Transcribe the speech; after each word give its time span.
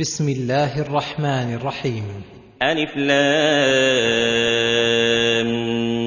بسم 0.00 0.28
الله 0.28 0.80
الرحمن 0.80 1.54
الرحيم. 1.54 2.04
ألف 2.62 2.96
لام 2.96 3.24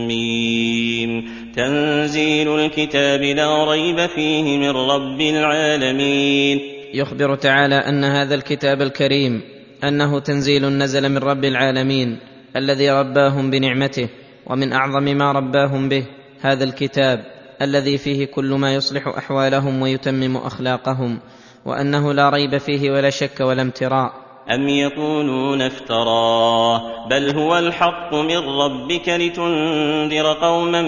ميم. 0.07 1.25
تنزيل 1.55 2.59
الكتاب 2.59 3.21
لا 3.21 3.71
ريب 3.71 4.05
فيه 4.05 4.57
من 4.57 4.69
رب 4.69 5.21
العالمين. 5.21 6.59
يخبر 6.93 7.35
تعالى 7.35 7.75
أن 7.75 8.03
هذا 8.03 8.35
الكتاب 8.35 8.81
الكريم 8.81 9.41
أنه 9.83 10.19
تنزيل 10.19 10.65
نزل 10.65 11.09
من 11.09 11.17
رب 11.17 11.45
العالمين 11.45 12.19
الذي 12.55 12.89
رباهم 12.89 13.49
بنعمته 13.49 14.09
ومن 14.47 14.73
أعظم 14.73 15.03
ما 15.03 15.31
رباهم 15.31 15.89
به 15.89 16.05
هذا 16.41 16.63
الكتاب 16.63 17.25
الذي 17.61 17.97
فيه 17.97 18.25
كل 18.25 18.53
ما 18.53 18.73
يصلح 18.73 19.07
أحوالهم 19.07 19.81
ويتمم 19.81 20.37
أخلاقهم. 20.37 21.19
وأنه 21.67 22.13
لا 22.13 22.29
ريب 22.29 22.57
فيه 22.57 22.91
ولا 22.91 23.09
شك 23.09 23.39
ولا 23.39 23.61
امتراء. 23.61 24.11
أم 24.53 24.69
يقولون 24.69 25.61
افتراه 25.61 27.07
بل 27.09 27.35
هو 27.39 27.57
الحق 27.57 28.13
من 28.13 28.37
ربك 28.37 29.09
لتنذر 29.09 30.33
قوما 30.33 30.81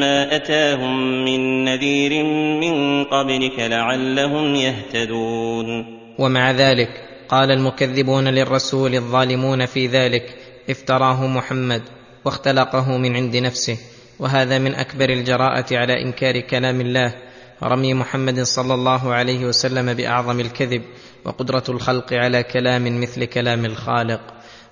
ما 0.00 0.36
أتاهم 0.36 1.24
من 1.24 1.64
نذير 1.64 2.24
من 2.60 3.04
قبلك 3.04 3.58
لعلهم 3.58 4.54
يهتدون. 4.54 5.98
ومع 6.18 6.50
ذلك 6.50 6.90
قال 7.28 7.50
المكذبون 7.50 8.28
للرسول 8.28 8.94
الظالمون 8.94 9.66
في 9.66 9.86
ذلك 9.86 10.34
افتراه 10.70 11.26
محمد 11.26 11.82
واختلقه 12.24 12.98
من 12.98 13.16
عند 13.16 13.36
نفسه 13.36 13.78
وهذا 14.18 14.58
من 14.58 14.74
أكبر 14.74 15.10
الجراءة 15.10 15.76
على 15.76 16.02
إنكار 16.02 16.40
كلام 16.40 16.80
الله. 16.80 17.25
رمي 17.62 17.94
محمد 17.94 18.40
صلى 18.40 18.74
الله 18.74 19.14
عليه 19.14 19.44
وسلم 19.44 19.94
بأعظم 19.94 20.40
الكذب 20.40 20.82
وقدرة 21.24 21.64
الخلق 21.68 22.12
على 22.12 22.42
كلام 22.42 23.00
مثل 23.00 23.24
كلام 23.24 23.64
الخالق. 23.64 24.20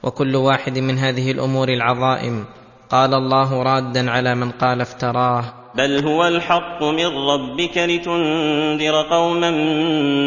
وكل 0.03 0.37
واحد 0.37 0.79
من 0.79 0.99
هذه 0.99 1.31
الأمور 1.31 1.69
العظائم 1.69 2.45
قال 2.91 3.15
الله 3.15 3.63
رادا 3.63 4.11
على 4.11 4.35
من 4.35 4.51
قال 4.51 4.81
افتراه. 4.81 5.45
بل 5.75 6.07
هو 6.07 6.27
الحق 6.27 6.83
من 6.83 7.07
ربك 7.07 7.79
لتنذر 7.79 9.03
قوما 9.11 9.51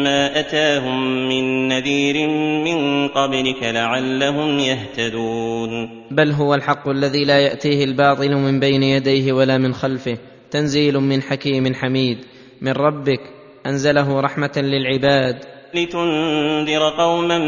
ما 0.04 0.40
أتاهم 0.40 1.28
من 1.28 1.68
نذير 1.68 2.28
من 2.64 3.08
قبلك 3.08 3.62
لعلهم 3.62 4.58
يهتدون. 4.58 5.70
بل 6.10 6.32
هو 6.32 6.54
الحق 6.54 6.88
الذي 6.88 7.24
لا 7.24 7.38
يأتيه 7.38 7.84
الباطل 7.84 8.34
من 8.34 8.60
بين 8.60 8.82
يديه 8.82 9.32
ولا 9.32 9.58
من 9.58 9.74
خلفه. 9.74 10.18
تنزيل 10.50 11.00
من 11.00 11.22
حكيم 11.22 11.74
حميد. 11.74 12.18
من 12.62 12.72
ربك 12.72 13.20
أنزله 13.66 14.20
رحمة 14.20 14.52
للعباد. 14.56 15.36
لتنذر 15.74 16.90
قوما 16.98 17.38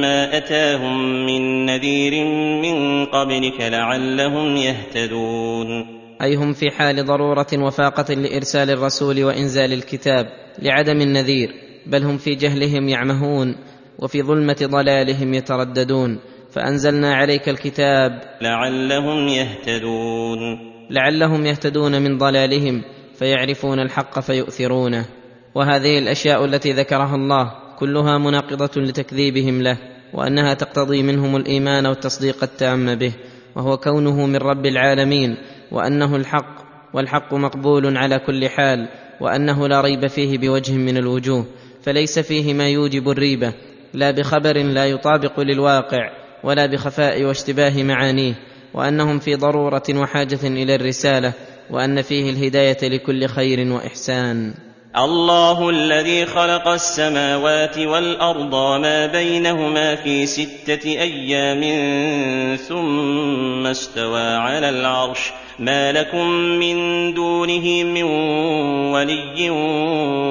ما 0.00 0.36
أتاهم 0.36 1.26
من 1.26 1.66
نذير 1.66 2.24
من 2.62 3.04
قبلك 3.04 3.60
لعلهم 3.60 4.56
يهتدون. 4.56 5.68
اي 6.22 6.34
هم 6.34 6.52
في 6.52 6.70
حال 6.70 7.04
ضرورة 7.04 7.46
وفاقة 7.54 8.14
لإرسال 8.14 8.70
الرسول 8.70 9.24
وإنزال 9.24 9.72
الكتاب 9.72 10.26
لعدم 10.62 11.00
النذير 11.00 11.48
بل 11.86 12.02
هم 12.02 12.18
في 12.18 12.34
جهلهم 12.34 12.88
يعمهون 12.88 13.56
وفي 13.98 14.22
ظلمة 14.22 14.56
ضلالهم 14.62 15.34
يترددون. 15.34 16.18
فأنزلنا 16.50 17.14
عليك 17.14 17.48
الكتاب. 17.48 18.20
لعلهم 18.42 19.28
يهتدون. 19.28 20.72
لعلهم 20.90 21.46
يهتدون 21.46 22.02
من 22.02 22.18
ضلالهم 22.18 22.82
فيعرفون 23.22 23.80
الحق 23.80 24.20
فيؤثرونه 24.20 25.04
وهذه 25.54 25.98
الأشياء 25.98 26.44
التي 26.44 26.72
ذكرها 26.72 27.14
الله 27.14 27.52
كلها 27.78 28.18
مناقضة 28.18 28.80
لتكذيبهم 28.80 29.62
له 29.62 29.76
وأنها 30.14 30.54
تقتضي 30.54 31.02
منهم 31.02 31.36
الإيمان 31.36 31.86
والتصديق 31.86 32.42
التام 32.42 32.94
به 32.94 33.12
وهو 33.56 33.76
كونه 33.76 34.26
من 34.26 34.36
رب 34.36 34.66
العالمين 34.66 35.36
وأنه 35.72 36.16
الحق 36.16 36.64
والحق 36.94 37.34
مقبول 37.34 37.96
على 37.96 38.18
كل 38.18 38.48
حال 38.48 38.88
وأنه 39.20 39.68
لا 39.68 39.80
ريب 39.80 40.06
فيه 40.06 40.38
بوجه 40.38 40.72
من 40.72 40.96
الوجوه 40.96 41.46
فليس 41.82 42.18
فيه 42.18 42.54
ما 42.54 42.68
يوجب 42.68 43.10
الريبة 43.10 43.52
لا 43.94 44.10
بخبر 44.10 44.58
لا 44.62 44.86
يطابق 44.86 45.40
للواقع 45.40 46.10
ولا 46.44 46.66
بخفاء 46.66 47.24
واشتباه 47.24 47.82
معانيه 47.82 48.34
وأنهم 48.74 49.18
في 49.18 49.34
ضرورة 49.34 49.84
وحاجة 49.90 50.46
إلى 50.46 50.74
الرسالة 50.74 51.32
وأن 51.70 52.02
فيه 52.02 52.30
الهداية 52.30 52.88
لكل 52.88 53.26
خير 53.26 53.72
وإحسان. 53.72 54.54
الله 54.96 55.70
الذي 55.70 56.26
خلق 56.26 56.68
السماوات 56.68 57.78
والأرض 57.78 58.54
وما 58.54 59.06
بينهما 59.06 59.94
في 59.94 60.26
ستة 60.26 60.84
أيام 60.86 61.62
ثم 62.56 63.66
استوى 63.66 64.20
على 64.20 64.68
العرش. 64.68 65.32
ما 65.58 65.92
لكم 65.92 66.28
من 66.30 66.76
دونه 67.14 67.84
من 67.84 68.02
ولي 68.92 69.50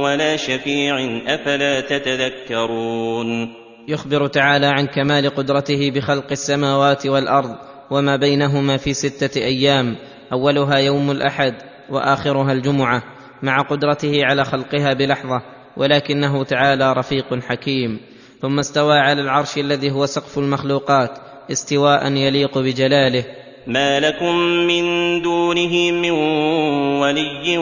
ولا 0.04 0.38
شفيع 0.38 1.22
أفلا 1.28 1.80
تتذكرون. 1.80 3.54
يخبر 3.88 4.28
تعالى 4.28 4.66
عن 4.66 4.88
كمال 4.88 5.30
قدرته 5.30 5.92
بخلق 5.92 6.32
السماوات 6.32 7.06
والأرض 7.08 7.56
وما 7.92 8.16
بينهما 8.16 8.78
في 8.78 8.94
ستة 8.94 9.42
أيام. 9.42 9.96
أولها 10.34 10.78
يوم 10.78 11.12
الأحد 11.12 11.54
وآخرها 11.90 12.52
الجمعة 12.54 13.04
مع 13.44 13.62
قدرته 13.62 14.26
على 14.26 14.44
خلقها 14.44 14.94
بلحظة 14.94 15.42
ولكنه 15.78 16.44
تعالى 16.44 16.94
رفيق 16.94 17.40
حكيم. 17.40 18.00
ثم 18.42 18.60
استوى 18.60 18.98
على 18.98 19.22
العرش 19.22 19.58
الذي 19.58 19.92
هو 19.92 20.06
سقف 20.06 20.38
المخلوقات 20.38 21.18
استواء 21.52 22.12
يليق 22.12 22.58
بجلاله. 22.58 23.26
ما 23.68 24.00
لكم 24.00 24.36
من 24.68 24.84
دونه 25.22 25.92
من 25.92 26.12
ولي 27.02 27.58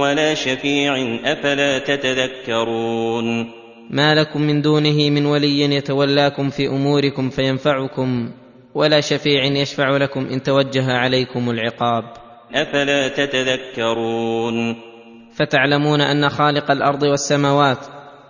ولا 0.00 0.34
شفيع 0.34 1.18
أفلا 1.24 1.78
تتذكرون؟ 1.78 3.50
ما 3.90 4.14
لكم 4.14 4.40
من 4.40 4.62
دونه 4.62 5.10
من 5.10 5.26
ولي 5.26 5.60
يتولاكم 5.60 6.50
في 6.50 6.68
اموركم 6.68 7.30
فينفعكم. 7.30 8.30
ولا 8.74 9.00
شفيع 9.00 9.44
يشفع 9.44 9.96
لكم 9.96 10.26
إن 10.26 10.42
توجه 10.42 10.92
عليكم 10.92 11.50
العقاب. 11.50 12.04
أفلا 12.54 13.08
تتذكرون؟ 13.08 14.76
فتعلمون 15.34 16.00
أن 16.00 16.28
خالق 16.28 16.70
الأرض 16.70 17.02
والسماوات 17.02 17.78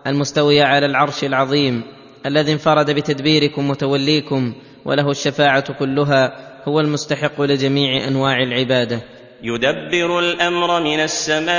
المستوي 0.06 0.62
على 0.62 0.86
العرش 0.86 1.24
العظيم 1.24 1.82
الذي 2.26 2.52
انفرد 2.52 2.90
بتدبيركم 2.90 3.70
وتوليكم 3.70 4.54
وله 4.84 5.10
الشفاعة 5.10 5.72
كلها 5.72 6.32
هو 6.68 6.80
المستحق 6.80 7.40
لجميع 7.40 8.08
أنواع 8.08 8.42
العبادة. 8.42 9.00
يدبر 9.42 10.18
الأمر 10.18 10.82
من 10.82 11.00
السماء 11.00 11.50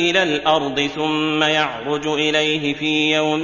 إلى 0.00 0.22
الأرض 0.22 0.80
ثم 0.80 1.42
يعرج 1.42 2.06
إليه 2.06 2.74
في 2.74 3.14
يوم 3.14 3.42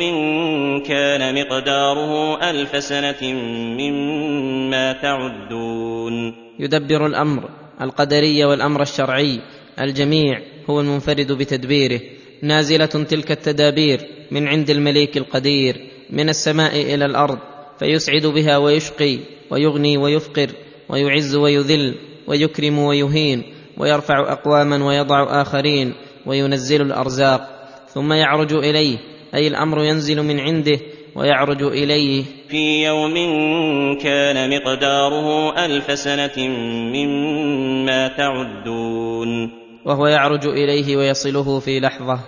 كان 0.83 1.35
مقداره 1.35 2.41
ألف 2.51 2.85
سنة 2.85 3.33
مما 3.79 4.93
تعدون. 4.93 6.35
يدبر 6.59 7.07
الأمر 7.07 7.49
القدري 7.81 8.45
والأمر 8.45 8.83
الشرعي 8.83 9.41
الجميع 9.81 10.41
هو 10.71 10.81
المنفرد 10.81 11.33
بتدبيره. 11.33 12.01
نازلة 12.43 12.87
تلك 12.87 13.31
التدابير 13.31 14.01
من 14.31 14.49
عند 14.49 14.71
المليك 14.71 15.17
القدير 15.17 15.77
من 16.11 16.29
السماء 16.29 16.95
إلى 16.95 17.05
الأرض 17.05 17.39
فيسعد 17.79 18.27
بها 18.27 18.57
ويشقي 18.57 19.19
ويغني 19.51 19.97
ويفقر 19.97 20.51
ويعز 20.89 21.35
ويذل. 21.35 21.95
ويكرم 22.27 22.79
ويهين 22.79 23.43
ويرفع 23.79 24.33
أقواما 24.33 24.87
ويضع 24.87 25.43
آخرين 25.43 25.95
وينزل 26.27 26.83
الأرزاق. 26.83 27.41
ثم 27.89 28.13
يعرج 28.13 28.53
إليه 28.53 28.99
أي 29.35 29.49
الأمر 29.49 29.85
ينزل 29.85 30.23
من 30.23 30.41
عنده 30.41 30.79
ويعرج 31.15 31.63
إليه. 31.63 32.25
في 32.49 32.85
يوم 32.85 33.15
كان 33.99 34.51
مقداره 34.51 35.59
ألف 35.65 35.99
سنة 35.99 36.49
مما 36.95 38.09
تعدون. 38.09 39.51
وهو 39.87 40.07
يعرج 40.07 40.47
إليه 40.47 40.97
ويصله 40.97 41.61
في 41.61 41.81
لحظة. 41.81 42.21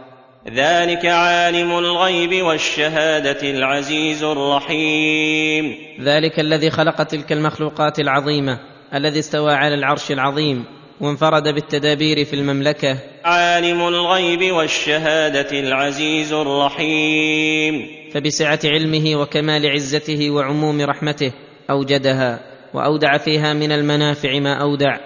ذلك 0.55 1.07
عالم 1.07 1.79
الغيب 1.79 2.45
والشهادة 2.45 3.51
العزيز 3.51 4.25
الرحيم. 4.25 5.75
ذلك 6.03 6.41
الذي 6.41 6.71
خلق 6.71 7.03
تلك 7.03 7.33
المخلوقات 7.33 7.99
العظيمة. 7.99 8.76
الذي 8.95 9.19
استوى 9.19 9.53
على 9.53 9.75
العرش 9.75 10.11
العظيم 10.11 10.65
وانفرد 11.01 11.49
بالتدابير 11.49 12.25
في 12.25 12.37
المملكة. 12.37 12.99
عالم 13.25 13.89
الغيب 13.89 14.53
والشهادة 14.53 15.61
العزيز 15.61 16.33
الرحيم. 16.33 17.87
فبسعة 18.15 18.61
علمه 18.65 19.21
وكمال 19.21 19.67
عزته 19.67 20.31
وعموم 20.31 20.81
رحمته 20.81 21.33
أوجدها 21.71 22.41
وأودع 22.75 23.19
فيها 23.19 23.53
من 23.53 23.73
المنافع 23.73 24.39
ما 24.39 24.55
أودع 24.55 24.97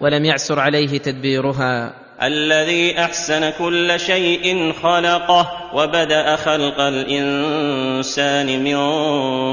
ولم 0.00 0.24
يعسر 0.24 0.60
عليه 0.60 0.98
تدبيرها. 0.98 1.94
الذي 2.22 2.98
أحسن 2.98 3.50
كل 3.50 4.00
شيء 4.00 4.72
خلقه 4.72 5.50
وبدأ 5.74 6.36
خلق 6.36 6.80
الإنسان 6.80 8.64
من 8.64 8.76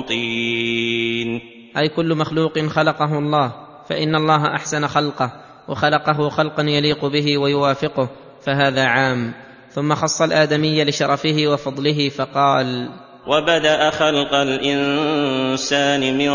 طين. 0.02 1.42
أي 1.78 1.90
كل 1.90 2.16
مخلوق 2.16 2.60
خلقه 2.60 3.20
الله. 3.20 3.71
فإن 3.92 4.16
الله 4.16 4.56
أحسن 4.56 4.88
خلقه 4.88 5.32
وخلقه 5.68 6.30
خلقا 6.30 6.64
يليق 6.64 7.06
به 7.06 7.38
ويوافقه 7.38 8.10
فهذا 8.46 8.86
عام. 8.86 9.34
ثم 9.72 9.96
خص 9.96 10.22
الآدمي 10.22 10.84
لشرفه 10.84 11.48
وفضله 11.48 12.10
فقال 12.10 12.90
وبدأ 13.28 13.90
خلق 13.90 14.34
الإنسان 14.34 16.18
من 16.18 16.30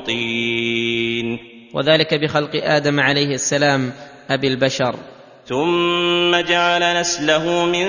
طين. 0.00 1.38
وذلك 1.74 2.14
بخلق 2.14 2.50
آدم 2.54 3.00
عليه 3.00 3.34
السلام 3.34 3.92
أبي 4.30 4.48
البشر. 4.48 4.94
ثم 5.46 6.36
جعل 6.36 7.00
نسله 7.00 7.64
من 7.64 7.86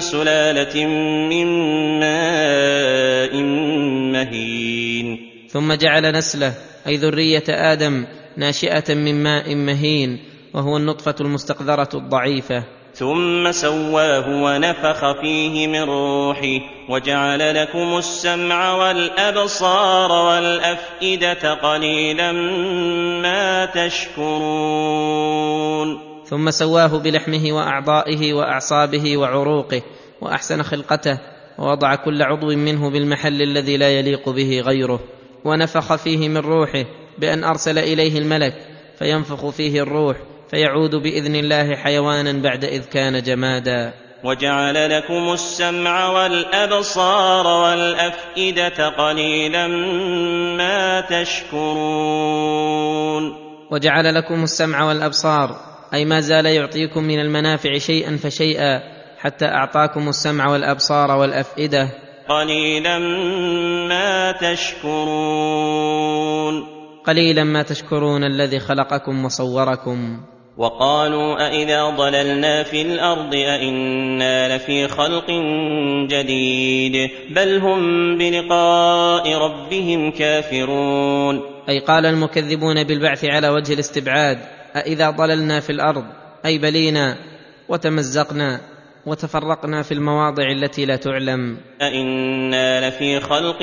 سلالة 0.00 0.86
من 1.28 1.46
ماء 2.00 3.36
مهين. 4.12 5.18
ثم 5.48 5.72
جعل 5.72 6.12
نسله 6.12 6.52
أي 6.86 6.96
ذرية 6.96 7.44
آدم 7.48 8.19
ناشئة 8.36 8.94
من 8.94 9.22
ماء 9.22 9.54
مهين 9.54 10.18
وهو 10.54 10.76
النطفة 10.76 11.14
المستقذرة 11.20 11.88
الضعيفة. 11.94 12.64
ثم 12.94 13.52
سواه 13.52 14.42
ونفخ 14.42 15.20
فيه 15.20 15.66
من 15.66 15.82
روحه 15.82 16.60
وجعل 16.88 17.54
لكم 17.54 17.96
السمع 17.98 18.74
والأبصار 18.74 20.12
والأفئدة 20.12 21.54
قليلا 21.54 22.32
ما 23.22 23.66
تشكرون. 23.66 24.40
ثم 26.24 26.50
سواه 26.50 26.98
بلحمه 26.98 27.52
وأعضائه 27.52 28.32
وأعصابه 28.32 29.16
وعروقه 29.16 29.82
وأحسن 30.20 30.62
خلقته 30.62 31.18
ووضع 31.58 31.94
كل 31.94 32.22
عضو 32.22 32.46
منه 32.46 32.90
بالمحل 32.90 33.42
الذي 33.42 33.76
لا 33.76 33.90
يليق 33.98 34.28
به 34.28 34.60
غيره. 34.60 35.00
ونفخ 35.44 35.94
فيه 35.94 36.28
من 36.28 36.36
روحه 36.36 36.84
بأن 37.18 37.44
أرسل 37.44 37.78
إليه 37.78 38.18
الملك 38.18 38.54
فينفخ 38.98 39.48
فيه 39.48 39.82
الروح 39.82 40.16
فيعود 40.50 40.94
بإذن 40.94 41.36
الله 41.36 41.76
حيوانا 41.76 42.32
بعد 42.32 42.64
إذ 42.64 42.84
كان 42.84 43.22
جمادا. 43.22 43.92
وجعل 44.24 44.90
لكم 44.90 45.32
السمع 45.32 46.08
والأبصار 46.08 47.46
والأفئدة 47.46 48.88
قليلا 48.88 49.66
ما 50.56 51.00
تشكرون. 51.00 52.30
وجعل 53.70 54.14
لكم 54.14 54.42
السمع 54.42 54.84
والأبصار 54.84 55.56
أي 55.94 56.04
ما 56.04 56.20
زال 56.20 56.46
يعطيكم 56.46 57.04
من 57.04 57.20
المنافع 57.20 57.78
شيئا 57.78 58.16
فشيئا 58.16 58.80
حتى 59.18 59.44
أعطاكم 59.44 60.08
السمع 60.08 60.48
والأبصار 60.52 61.10
والأفئدة. 61.10 61.88
قليلا 62.28 62.98
ما 63.88 64.32
تشكرون. 64.32 65.70
قليلا 67.06 67.44
ما 67.44 67.62
تشكرون 67.62 68.24
الذي 68.24 68.58
خلقكم 68.58 69.24
وصوركم. 69.24 70.20
وقالوا 70.56 71.46
أإذا 71.46 71.90
ضللنا 71.90 72.62
في 72.62 72.82
الأرض 72.82 73.34
أإنا 73.34 74.56
لفي 74.56 74.88
خلق 74.88 75.30
جديد 76.10 77.10
بل 77.30 77.58
هم 77.58 77.80
بلقاء 78.18 79.34
ربهم 79.34 80.10
كافرون. 80.10 81.40
أي 81.68 81.78
قال 81.78 82.06
المكذبون 82.06 82.84
بالبعث 82.84 83.24
على 83.24 83.48
وجه 83.48 83.74
الاستبعاد 83.74 84.38
أإذا 84.76 85.10
ضللنا 85.10 85.60
في 85.60 85.70
الأرض 85.70 86.04
أي 86.44 86.58
بلينا 86.58 87.16
وتمزقنا. 87.68 88.69
وتفرقنا 89.06 89.82
في 89.82 89.92
المواضع 89.92 90.50
التي 90.50 90.84
لا 90.84 90.96
تعلم. 90.96 91.56
أإنا 91.82 92.88
لفي 92.88 93.20
خلق 93.20 93.62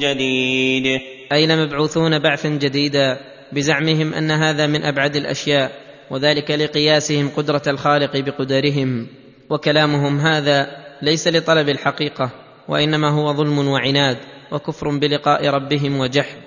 جديد. 0.00 1.00
أي 1.32 1.46
لمبعوثون 1.46 2.18
بعثا 2.18 2.48
جديدا 2.48 3.18
بزعمهم 3.52 4.14
أن 4.14 4.30
هذا 4.30 4.66
من 4.66 4.84
أبعد 4.84 5.16
الأشياء 5.16 5.72
وذلك 6.10 6.50
لقياسهم 6.50 7.28
قدرة 7.36 7.62
الخالق 7.66 8.16
بقدرهم. 8.16 9.06
وكلامهم 9.50 10.18
هذا 10.18 10.66
ليس 11.02 11.28
لطلب 11.28 11.68
الحقيقة 11.68 12.30
وإنما 12.68 13.10
هو 13.10 13.32
ظلم 13.32 13.68
وعناد 13.68 14.16
وكفر 14.52 14.98
بلقاء 14.98 15.48
ربهم 15.48 16.00
وجحد. 16.00 16.40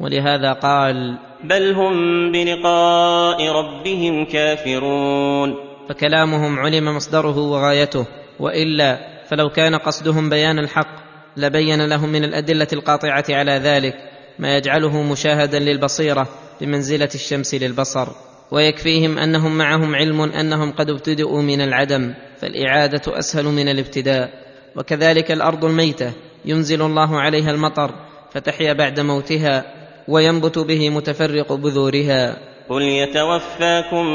ولهذا 0.00 0.52
قال 0.52 1.18
بل 1.44 1.72
هم 1.72 2.32
بلقاء 2.32 3.48
ربهم 3.52 4.24
كافرون. 4.24 5.65
فكلامهم 5.88 6.58
علم 6.58 6.96
مصدره 6.96 7.38
وغايته 7.38 8.06
وإلا 8.40 8.98
فلو 9.30 9.48
كان 9.50 9.74
قصدهم 9.74 10.30
بيان 10.30 10.58
الحق 10.58 11.06
لبين 11.36 11.86
لهم 11.86 12.08
من 12.08 12.24
الأدلة 12.24 12.68
القاطعة 12.72 13.24
على 13.30 13.52
ذلك 13.52 13.94
ما 14.38 14.56
يجعله 14.56 15.02
مشاهدا 15.02 15.58
للبصيرة 15.58 16.28
بمنزلة 16.60 17.08
الشمس 17.14 17.54
للبصر. 17.54 18.08
ويكفيهم 18.50 19.18
أنهم 19.18 19.58
معهم 19.58 19.94
علم 19.94 20.20
أنهم 20.20 20.72
قد 20.72 20.90
ابتدؤوا 20.90 21.42
من 21.42 21.60
العدم 21.60 22.14
فالإعادة 22.38 23.18
أسهل 23.18 23.44
من 23.44 23.68
الابتداء. 23.68 24.30
وكذلك 24.76 25.32
الأرض 25.32 25.64
الميتة 25.64 26.12
ينزل 26.44 26.82
الله 26.82 27.20
عليها 27.20 27.50
المطر 27.50 27.94
فتحيا 28.32 28.72
بعد 28.72 29.00
موتها 29.00 29.64
وينبت 30.08 30.58
به 30.58 30.90
متفرق 30.90 31.52
بذورها. 31.52 32.36
قل 32.68 32.82
يتوفاكم 32.82 34.06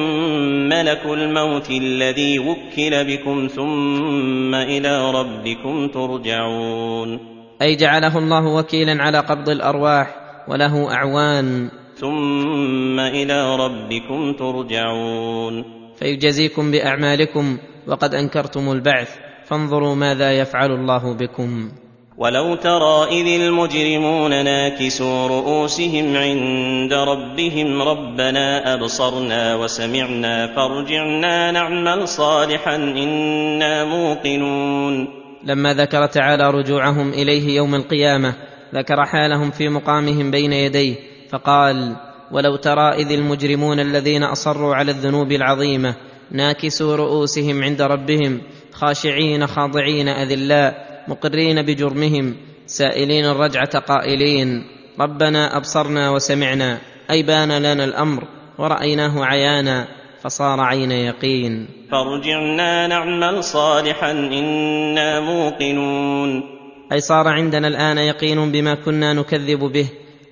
ملك 0.70 1.06
الموت 1.06 1.70
الذي 1.70 2.40
وكل 2.40 3.04
بكم 3.06 3.48
ثم 3.48 4.56
إلى 4.56 5.12
ربكم 5.12 5.88
ترجعون 5.88 7.20
أي 7.62 7.76
جعله 7.76 8.18
الله 8.18 8.46
وكيلا 8.56 9.04
على 9.04 9.20
قبض 9.20 9.50
الأرواح 9.50 10.16
وله 10.48 10.94
أعوان. 10.94 11.70
ثم 11.96 13.00
إلى 13.00 13.56
ربكم 13.56 14.34
ترجعون 14.34 15.64
فيجزيكم 15.96 16.72
بأعمالكم 16.72 17.58
وقد 17.88 18.14
أنكرتم 18.14 18.72
البعث. 18.72 19.10
فانظروا 19.46 19.96
ماذا 19.96 20.32
يفعل 20.32 20.72
الله 20.72 21.14
بكم. 21.14 21.72
ولو 22.18 22.56
ترى 22.56 23.08
إذ 23.12 23.42
المجرمون 23.42 24.44
ناكسوا 24.44 25.28
رؤوسهم 25.28 26.18
عند 26.18 26.94
ربهم 26.94 27.82
ربنا 27.82 28.74
أبصرنا 28.74 29.56
وسمعنا 29.56 30.56
فارجعنا 30.56 31.52
نعمل 31.52 32.08
صالحا 32.08 32.76
إنا 32.76 33.86
موقنون 33.86 35.08
لما 35.44 35.74
ذكر 35.74 36.06
تعالى 36.06 36.52
رجوعهم 36.52 37.10
إليه 37.10 37.56
يوم 37.56 37.76
القيامة 37.76 38.34
ذكر 38.76 39.06
حالهم 39.06 39.52
في 39.52 39.70
مقامهم 39.70 40.32
بين 40.32 40.54
يديه 40.54 40.96
فقال 41.30 41.96
ولو 42.32 42.56
ترى 42.56 42.90
إذ 42.90 43.12
المجرمون 43.12 43.80
الذين 43.80 44.24
أصروا 44.24 44.76
على 44.76 44.92
الذنوب 44.92 45.32
العظيمة 45.32 45.96
ناكسوا 46.32 46.96
رؤوسهم 46.96 47.64
عند 47.64 47.82
ربهم 47.82 48.42
خاشعين 48.74 49.48
خاضعين 49.48 50.08
أذلاء 50.08 50.91
مقرين 51.08 51.62
بجرمهم 51.62 52.36
سائلين 52.68 53.26
الرجعة 53.26 53.80
قائلين 53.80 54.64
ربنا 55.00 55.58
أبصرنا 55.58 56.10
وسمعنا 56.10 56.78
أي 57.12 57.24
بان 57.24 57.52
لنا 57.52 57.84
الأمر 57.84 58.24
ورأيناه 58.58 59.26
عيانا 59.26 59.88
فصار 60.24 60.60
عين 60.60 60.92
يقين. 60.92 61.68
فارجعنا 61.92 62.88
نعمل 62.88 63.44
صالحا 63.44 64.12
إنا 64.12 65.20
موقنون. 65.20 66.44
أي 66.92 67.00
صار 67.00 67.28
عندنا 67.28 67.68
الآن 67.68 67.98
يقين 67.98 68.52
بما 68.52 68.76
كنا 68.76 69.14
نكذب 69.14 69.60
به 69.60 69.88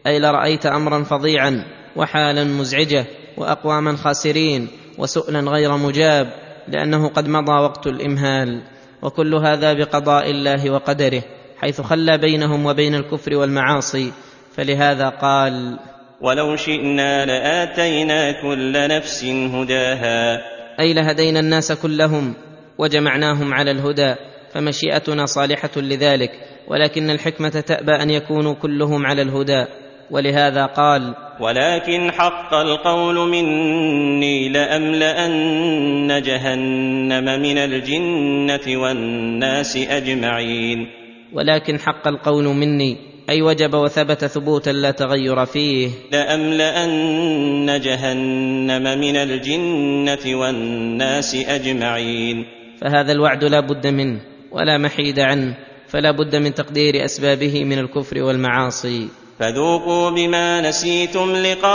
أي 0.07 0.19
لرأيت 0.19 0.65
أمرا 0.65 1.03
فظيعا 1.03 1.63
وحالا 1.95 2.43
مزعجة 2.43 3.05
وأقواما 3.37 3.95
خاسرين 3.95 4.67
وسؤلا 4.97 5.39
غير 5.39 5.77
مجاب 5.77 6.33
لأنه 6.67 7.07
قد 7.07 7.27
مضى 7.27 7.51
وقت 7.51 7.87
الإمهال. 7.87 8.61
وكل 9.01 9.35
هذا 9.35 9.73
بقضاء 9.73 10.31
الله 10.31 10.69
وقدره 10.69 11.23
حيث 11.57 11.81
خلى 11.81 12.17
بينهم 12.17 12.65
وبين 12.65 12.95
الكفر 12.95 13.35
والمعاصي 13.35 14.11
فلهذا 14.55 15.09
قال 15.09 15.79
ولو 16.21 16.55
شئنا 16.55 17.25
لآتينا 17.25 18.41
كل 18.41 18.87
نفس 18.87 19.25
هداها. 19.25 20.41
أي 20.79 20.93
لهدينا 20.93 21.39
الناس 21.39 21.71
كلهم 21.71 22.33
وجمعناهم 22.77 23.53
على 23.53 23.71
الهدى 23.71 24.15
فمشيئتنا 24.53 25.25
صالحة 25.25 25.69
لذلك 25.77 26.31
ولكن 26.67 27.09
الحكمة 27.09 27.49
تأبى 27.49 27.91
أن 27.91 28.09
يكونوا 28.09 28.53
كلهم 28.53 29.05
على 29.05 29.21
الهدى 29.21 29.65
ولهذا 30.11 30.65
قال 30.65 31.15
ولكن 31.39 32.11
حق 32.11 32.53
القول 32.53 33.29
مني 33.29 34.49
لأملأن 34.49 36.21
جهنم 36.21 37.41
من 37.41 37.57
الجنة 37.57 38.81
والناس 38.81 39.77
أجمعين. 39.77 40.87
ولكن 41.33 41.79
حق 41.79 42.07
القول 42.07 42.45
مني 42.45 42.97
أي 43.29 43.41
وجب 43.41 43.73
وثبت 43.73 44.25
ثبوتا 44.25 44.69
لا 44.69 44.91
تغير 44.91 45.45
فيه. 45.45 45.89
لأملأن 46.11 47.81
جهنم 47.81 48.99
من 48.99 49.15
الجنة 49.15 50.39
والناس 50.39 51.35
أجمعين. 51.35 52.45
فهذا 52.81 53.11
الوعد 53.11 53.43
لا 53.43 53.59
بد 53.59 53.87
منه 53.87 54.19
ولا 54.51 54.77
محيد 54.77 55.19
عنه 55.19 55.57
فلا 55.87 56.11
بد 56.11 56.35
من 56.35 56.53
تقدير 56.53 57.05
أسبابه 57.05 57.63
من 57.63 57.79
الكفر 57.79 58.23
والمعاصي. 58.23 59.18
فذوقوا 59.39 60.09
بما 60.09 60.61
نسيتم 60.61 61.35
لقاء 61.35 61.69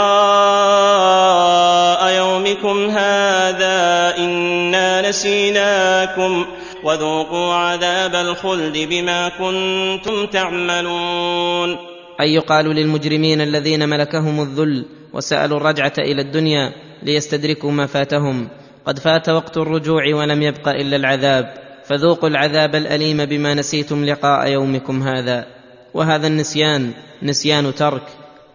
يومكم 2.09 2.89
هذا 2.89 4.13
إنا 4.17 5.09
نسيناكم 5.09 6.45
وذوقوا 6.83 7.53
عذاب 7.53 8.15
الخلد 8.15 8.77
بما 8.77 9.29
كنتم 9.29 10.25
تعملون. 10.25 11.77
أي 12.21 12.33
يقال 12.33 12.65
للمجرمين 12.65 13.41
الذين 13.41 13.89
ملكهم 13.89 14.41
الذل 14.41 14.85
وسألوا 15.13 15.57
الرجعة 15.57 15.93
إلى 15.97 16.21
الدنيا 16.21 16.71
ليستدركوا 17.03 17.71
ما 17.71 17.85
فاتهم. 17.85 18.49
قد 18.85 18.99
فات 18.99 19.29
وقت 19.29 19.57
الرجوع 19.57 20.15
ولم 20.15 20.41
يبق 20.41 20.67
إلا 20.67 20.95
العذاب. 20.95 21.53
فذوقوا 21.85 22.29
العذاب 22.29 22.75
الأليم 22.75 23.25
بما 23.25 23.53
نسيتم 23.53 24.05
لقاء 24.05 24.47
يومكم 24.47 25.03
هذا. 25.03 25.54
وهذا 25.95 26.27
النسيان 26.27 26.91
نسيان 27.23 27.75
ترك. 27.75 28.03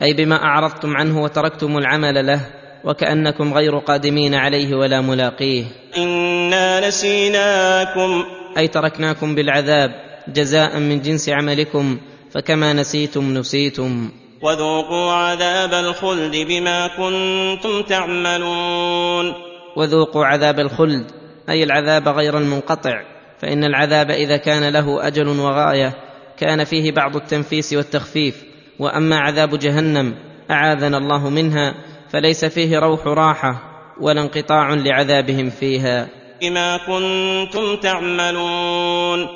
أي 0.03 0.13
بما 0.15 0.37
أعرضتم 0.37 0.97
عنه 0.97 1.23
وتركتم 1.23 1.79
العمل 1.79 2.27
له 2.27 2.41
وكأنكم 2.85 3.55
غير 3.55 3.79
قادمين 3.79 4.35
عليه 4.35 4.75
ولا 4.75 5.01
ملاقيه. 5.01 5.65
إنا 5.97 6.89
نسيناكم. 6.89 8.25
أي 8.59 8.69
تركناكم 8.69 9.35
بالعذاب 9.35 9.91
جزاء 10.29 10.79
من 10.79 11.01
جنس 11.03 11.29
عملكم 11.29 11.99
فكما 12.31 12.73
نسيتم 12.73 13.35
نسيتم. 13.35 14.11
وذوقوا 14.43 15.13
عذاب 15.13 15.75
الخلد 15.75 16.37
بما 16.37 16.87
كنتم 16.87 17.83
تعملون. 17.83 19.35
وذوقوا 19.77 20.27
عذاب 20.27 20.61
الخلد 20.61 21.05
أي 21.49 21.65
العذاب 21.65 22.09
غير 22.09 22.39
المنقطع 22.39 23.03
فإن 23.39 23.65
العذاب 23.65 24.11
إذا 24.11 24.37
كان 24.37 24.73
له 24.73 25.07
أجل 25.07 25.29
وغاية. 25.29 26.10
كان 26.41 26.65
فيه 26.65 26.93
بعض 26.93 27.17
التنفيس 27.17 27.73
والتخفيف 27.73 28.45
وأما 28.79 29.19
عذاب 29.19 29.59
جهنم 29.59 30.15
أعاذنا 30.51 30.99
الله 30.99 31.31
منها 31.31 31.75
فليس 32.13 32.45
فيه 32.45 32.79
روح 32.79 33.07
راحة 33.07 33.63
ولا 34.01 34.23
انقطاع 34.23 34.75
لعذابهم 34.75 35.51
فيها. 35.51 36.09
بما 36.41 36.77
كنتم 36.77 37.77
تعملون. 37.77 39.29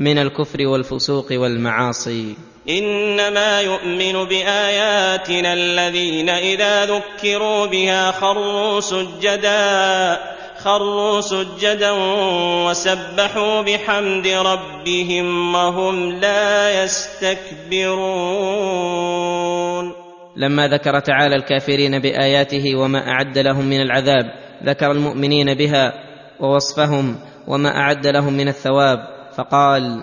من 0.00 0.18
الكفر 0.18 0.66
والفسوق 0.66 1.26
والمعاصي. 1.32 2.36
إنما 2.68 3.60
يؤمن 3.60 4.24
بآياتنا 4.24 5.52
الذين 5.52 6.28
إذا 6.28 6.86
ذكروا 6.86 7.66
بها 7.66 8.10
خروا 8.10 8.80
سجدا. 8.80 10.18
خروا 10.64 11.20
سجدا 11.20 11.90
وسبحوا 12.66 13.62
بحمد 13.62 14.26
ربهم 14.26 15.54
وهم 15.54 16.12
لا 16.12 16.84
يستكبرون. 16.84 17.94
لما 20.36 20.68
ذكر 20.68 21.00
تعالى 21.00 21.36
الكافرين 21.36 21.98
بآياته 21.98 22.76
وما 22.76 23.08
أعد 23.08 23.38
لهم 23.38 23.64
من 23.64 23.80
العذاب 23.80 24.24
ذكر 24.64 24.90
المؤمنين 24.90 25.54
بها 25.54 25.92
ووصفهم 26.40 27.18
وما 27.48 27.76
أعد 27.76 28.06
لهم 28.06 28.32
من 28.32 28.48
الثواب 28.48 28.98
فقال 29.36 30.02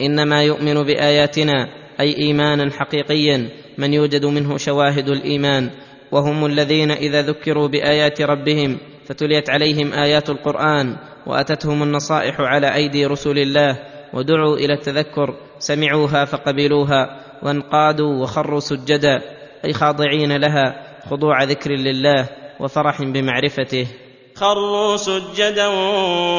إنما 0.00 0.42
يؤمن 0.42 0.82
بآياتنا 0.82 1.68
أي 2.00 2.16
إيمانا 2.18 2.72
حقيقيا 2.72 3.48
من 3.78 3.94
يوجد 3.94 4.24
منه 4.26 4.56
شواهد 4.56 5.08
الإيمان 5.08 5.70
وهم 6.12 6.46
الذين 6.46 6.90
إذا 6.90 7.22
ذكروا 7.22 7.68
بآيات 7.68 8.22
ربهم 8.22 8.78
فتليت 9.08 9.50
عليهم 9.50 9.92
آيات 9.92 10.30
القرآن 10.30 10.96
وأتتهم 11.26 11.82
النصائح 11.82 12.40
على 12.40 12.74
أيدي 12.74 13.06
رسل 13.06 13.38
الله 13.38 13.78
ودعوا 14.14 14.56
إلى 14.56 14.72
التذكر 14.72 15.34
سمعوها 15.58 16.24
فقبلوها 16.24 17.20
وانقادوا 17.42 18.22
وخروا 18.22 18.60
سجدا 18.60 19.22
أي 19.64 19.72
خاضعين 19.72 20.36
لها 20.36 20.82
خضوع 21.10 21.42
ذكر 21.42 21.70
لله 21.70 22.28
وفرح 22.60 23.02
بمعرفته. 23.02 23.86
خروا 24.34 24.96
سجدا 24.96 25.66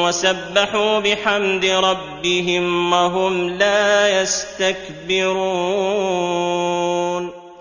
وسبحوا 0.04 1.00
بحمد 1.00 1.64
ربهم 1.64 2.92
وهم 2.92 3.48
لا 3.48 4.22
يستكبرون. 4.22 5.38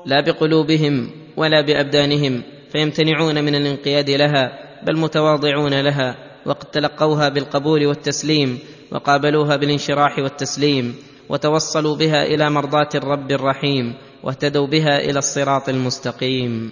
لا 0.06 0.22
بقلوبهم 0.22 1.12
ولا 1.38 1.62
بأبدانهم 1.62 2.44
فيمتنعون 2.72 3.44
من 3.44 3.56
الانقياد 3.56 4.10
لها 4.10 4.67
بل 4.84 4.98
متواضعون 4.98 5.82
لها 5.82 6.16
وقد 6.46 6.66
تلقوها 6.72 7.30
بالقبول 7.30 7.88
والتسليم 7.88 8.60
وقابلوها 8.92 9.56
بالانشراح 9.56 10.20
والتسليم 10.20 10.96
وتوصلوا 11.30 11.96
بها 11.96 12.24
إلى 12.26 12.50
مرضاة 12.50 12.90
الرب 12.96 13.32
الرحيم 13.32 13.94
واهتدوا 14.24 14.68
بها 14.68 15.00
إلى 15.00 15.20
الصراط 15.20 15.70
المستقيم. 15.70 16.72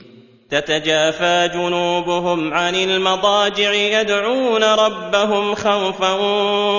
تتجافى 0.50 1.50
جنوبهم 1.53 2.53
عن 2.53 2.75
المضاجع 2.75 3.74
يدعون 3.74 4.63
ربهم 4.63 5.55
خوفا 5.55 6.13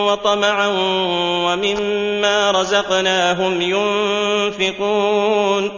وطمعا 0.06 0.68
ومما 1.47 2.50
رزقناهم 2.50 3.61
ينفقون. 4.61 5.71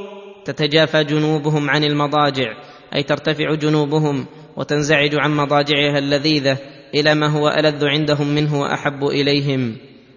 تتجافى 0.45 1.05
جنوبهم 1.05 1.71
عن 1.71 1.85
المضاجع 1.85 2.53
أي 2.95 3.03
ترتفع 3.03 3.55
جنوبهم 3.55 4.27
وتنزعج 4.59 5.15
عن 5.15 5.37
مضاجعها 5.37 5.99
اللذيذة 5.99 6.59
إلى 6.95 7.15
ما 7.15 7.27
هو 7.27 7.49
ألذ 7.49 7.85
عندهم 7.85 8.29
منه 8.29 8.61
وأحب 8.61 9.05
إليهم. 9.05 9.77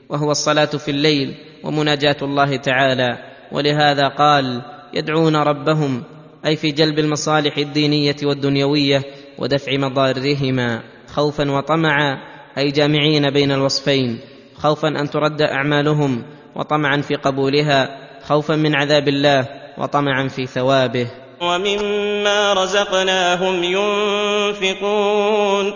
وهو 0.10 0.32
الصلاة 0.32 0.66
في 0.66 0.92
الليل 0.92 1.36
ومناجاة 1.64 2.18
الله 2.22 2.56
تعالى. 2.56 3.18
ولهذا 3.52 4.08
قال 4.08 4.62
يدعون 4.94 5.36
ربهم 5.36 6.04
أي 6.46 6.56
في 6.56 6.72
جلب 6.72 7.00
المصالح 7.00 7.58
الدينية 7.58 8.16
والدنيوية 8.24 9.04
ودفع 9.38 9.78
مضارهما 9.78 10.84
خوفا 11.08 11.52
وطمعا 11.52 12.18
أي 12.58 12.72
جامعين 12.72 13.30
بين 13.30 13.52
الوصفين 13.52 14.20
خوفا 14.56 14.88
أن 14.88 15.10
ترد 15.10 15.42
أعمالهم 15.42 16.24
وطمعا 16.56 17.02
في 17.02 17.16
قبولها 17.16 17.98
خوفا 18.24 18.56
من 18.56 18.76
عذاب 18.76 19.08
الله 19.08 19.48
وطمعا 19.78 20.28
في 20.28 20.46
ثوابه. 20.46 21.08
ومما 21.42 22.54
رزقناهم 22.54 23.64
ينفقون. 23.64 25.74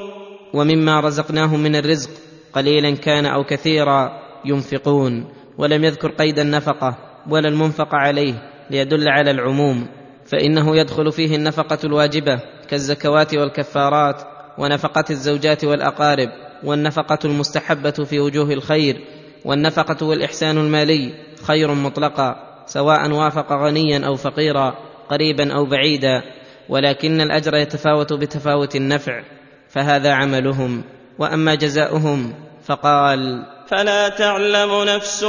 ومما 0.54 1.00
رزقناهم 1.00 1.60
من 1.60 1.76
الرزق 1.76 2.10
قليلا 2.54 2.96
كان 2.96 3.26
أو 3.26 3.44
كثيرا 3.44 4.22
ينفقون 4.46 5.28
ولم 5.58 5.84
يذكر 5.84 6.12
قيد 6.12 6.40
النفقة 6.40 6.98
ولا 7.30 7.50
المنفق 7.50 7.96
عليه 7.96 8.34
ليدل 8.70 9.10
على 9.10 9.32
العموم 9.32 9.88
فإنه 10.26 10.78
يدخل 10.78 11.12
فيه 11.12 11.36
النفقة 11.36 11.78
الواجبة 11.84 12.40
كالزكوات 12.70 13.36
والكفارات 13.36 14.22
ونفقة 14.58 15.04
الزوجات 15.10 15.66
والأقارب 15.66 16.30
والنفقة 16.64 17.20
المستحبة 17.26 17.92
في 17.92 18.20
وجوه 18.20 18.54
الخير 18.54 19.02
والنفقة 19.46 20.06
والإحسان 20.06 20.58
المالي 20.58 21.14
خير 21.44 21.74
مطلقا 21.74 22.36
سواء 22.66 23.12
وافق 23.12 23.54
غنيا 23.54 24.08
أو 24.08 24.16
فقيرا. 24.16 24.85
قريبا 25.10 25.54
أو 25.54 25.66
بعيدا 25.66 26.22
ولكن 26.70 27.22
الأجر 27.22 27.56
يتفاوت 27.56 28.14
بتفاوت 28.14 28.76
النفع 28.76 29.24
فهذا 29.70 30.12
عملهم. 30.14 30.84
وأما 31.20 31.56
جزاؤهم 31.56 32.34
فقال 32.66 33.46
فلا 33.68 34.10
تعلم 34.10 34.84
نفس 34.84 35.24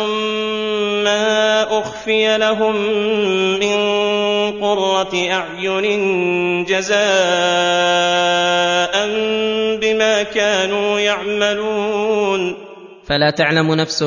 ما 1.04 1.62
أخفي 1.80 2.38
لهم 2.38 2.76
من 3.60 3.76
قرة 4.60 5.14
أعين 5.30 6.64
جزاء 6.64 6.96
بما 9.80 10.22
كانوا 10.22 11.00
يعملون. 11.00 12.56
فلا 13.06 13.30
تعلم 13.30 13.74
نفس 13.74 14.04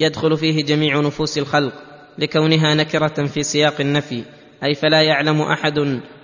يدخل 0.00 0.36
فيه 0.36 0.64
جميع 0.64 1.00
نفوس 1.00 1.38
الخلق 1.38 1.72
لكونها 2.18 2.74
نكرة 2.74 3.26
في 3.26 3.42
سياق 3.42 3.74
النفي. 3.80 4.22
أي 4.64 4.74
فلا 4.74 5.02
يعلم 5.02 5.42
أحد 5.42 5.78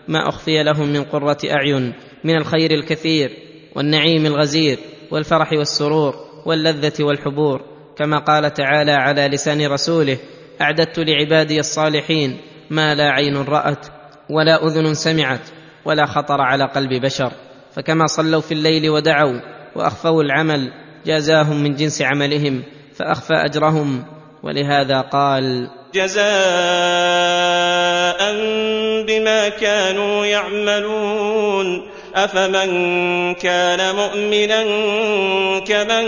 ما 0.08 0.28
أخفي 0.28 0.62
لهم 0.62 0.88
من 0.88 1.04
قرة 1.04 1.38
أعين 1.44 1.92
من 2.24 2.36
الخير 2.36 2.70
الكثير 2.70 3.30
والنعيم 3.74 4.26
الغزير 4.26 4.78
والفرح 5.10 5.52
والسرور 5.52 6.14
واللذة 6.46 7.04
والحبور. 7.04 7.60
كما 7.96 8.18
قال 8.18 8.54
تعالى 8.54 8.92
على 8.92 9.28
لسان 9.28 9.66
رسوله 9.66 10.18
أعددت 10.60 10.98
لعبادي 10.98 11.60
الصالحين 11.60 12.36
ما 12.70 12.94
لا 12.94 13.10
عين 13.10 13.36
رأت 13.36 13.86
ولا 14.30 14.66
أذن 14.66 14.94
سمعت 14.94 15.48
ولا 15.84 16.06
خطر 16.06 16.40
على 16.40 16.64
قلب 16.64 16.94
بشر. 17.02 17.32
فكما 17.74 18.06
صلوا 18.06 18.40
في 18.40 18.52
الليل 18.52 18.90
ودعوا 18.90 19.40
وأخفوا 19.76 20.22
العمل 20.22 20.72
جازاهم 21.06 21.62
من 21.62 21.74
جنس 21.74 22.02
عملهم 22.02 22.62
فأخفى 22.94 23.34
أجرهم. 23.34 24.04
ولهذا 24.42 25.00
قال 25.00 25.70
جزاء 25.94 27.77
بما 29.06 29.48
كانوا 29.48 30.26
يعملون 30.26 31.82
افمن 32.14 33.34
كان 33.34 33.94
مؤمنا 33.96 34.62
كمن 35.60 36.06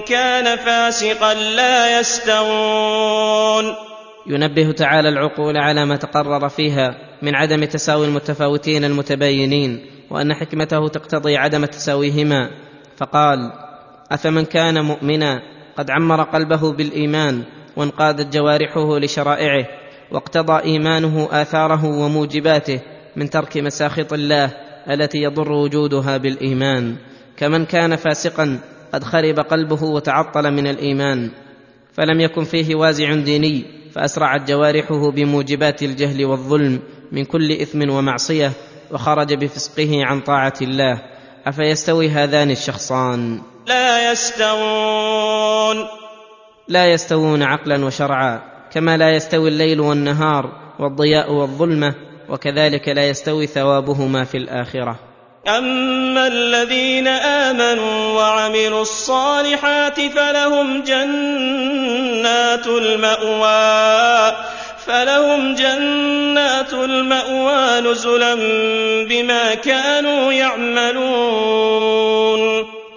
كان 0.00 0.56
فاسقا 0.56 1.34
لا 1.34 2.00
يستوون 2.00 3.74
ينبه 4.26 4.72
تعالى 4.72 5.08
العقول 5.08 5.56
على 5.56 5.84
ما 5.84 5.96
تقرر 5.96 6.48
فيها 6.48 6.94
من 7.22 7.34
عدم 7.34 7.64
تساوي 7.64 8.06
المتفاوتين 8.06 8.84
المتباينين 8.84 9.86
وأن 10.10 10.34
حكمته 10.34 10.88
تقتضي 10.88 11.36
عدم 11.36 11.64
تساويهما. 11.64 12.50
فقال 12.96 13.52
أفمن 14.12 14.44
كان 14.44 14.84
مؤمنا 14.84 15.42
قد 15.78 15.90
عمر 15.90 16.22
قلبه 16.22 16.72
بالإيمان 16.72 17.42
وانقادت 17.76 18.36
جوارحه 18.36 18.98
لشرائعه 18.98 19.66
واقتضى 20.10 20.62
إيمانه 20.62 21.28
آثاره 21.32 21.84
وموجباته 21.84 22.80
من 23.16 23.30
ترك 23.30 23.56
مساخط 23.56 24.12
الله 24.12 24.50
التي 24.90 25.18
يضر 25.18 25.52
وجودها 25.52 26.16
بالإيمان. 26.16 26.96
كمن 27.36 27.64
كان 27.64 27.96
فاسقا 27.96 28.58
قد 28.92 29.04
خرب 29.04 29.38
قلبه 29.38 29.84
وتعطل 29.84 30.50
من 30.50 30.66
الإيمان. 30.66 31.30
فلم 31.92 32.20
يكن 32.20 32.44
فيه 32.44 32.74
وازع 32.74 33.14
ديني 33.14 33.64
فاسرعت 33.92 34.48
جوارحه 34.48 35.10
بموجبات 35.10 35.82
الجهل 35.82 36.24
والظلم 36.24 36.80
من 37.12 37.24
كل 37.24 37.52
إثم 37.52 37.90
ومعصية 37.90 38.52
وخرج 38.92 39.34
بفسقه 39.34 40.04
عن 40.04 40.20
طاعة 40.20 40.54
الله. 40.62 41.02
أفيستوي 41.46 42.08
هذان 42.08 42.50
الشخصان؟ 42.50 43.40
لا 43.66 44.12
يستوون. 44.12 45.76
لا 46.68 46.92
يستوون 46.92 47.42
عقلا 47.42 47.84
وشرعا. 47.84 48.55
كما 48.72 48.96
لا 48.96 49.16
يستوي 49.16 49.48
الليل 49.48 49.80
والنهار 49.80 50.52
والضياء 50.78 51.32
والظلمة 51.32 51.94
وكذلك 52.28 52.88
لا 52.88 53.08
يستوي 53.08 53.46
ثوابهما 53.46 54.24
في 54.24 54.36
الآخرة. 54.36 54.96
أما 55.48 56.26
الذين 56.26 57.08
آمنوا 57.08 58.12
وعملوا 58.12 58.82
الصالحات 58.82 60.00
فلهم 60.00 60.82
جنات 60.82 62.66
المأوى 62.66 64.32
فلهم 64.86 65.54
جنات 65.54 66.72
المأوى 66.72 67.80
نزلا 67.80 68.34
بما 69.08 69.54
كانوا 69.54 70.32
يعملون. 70.32 71.86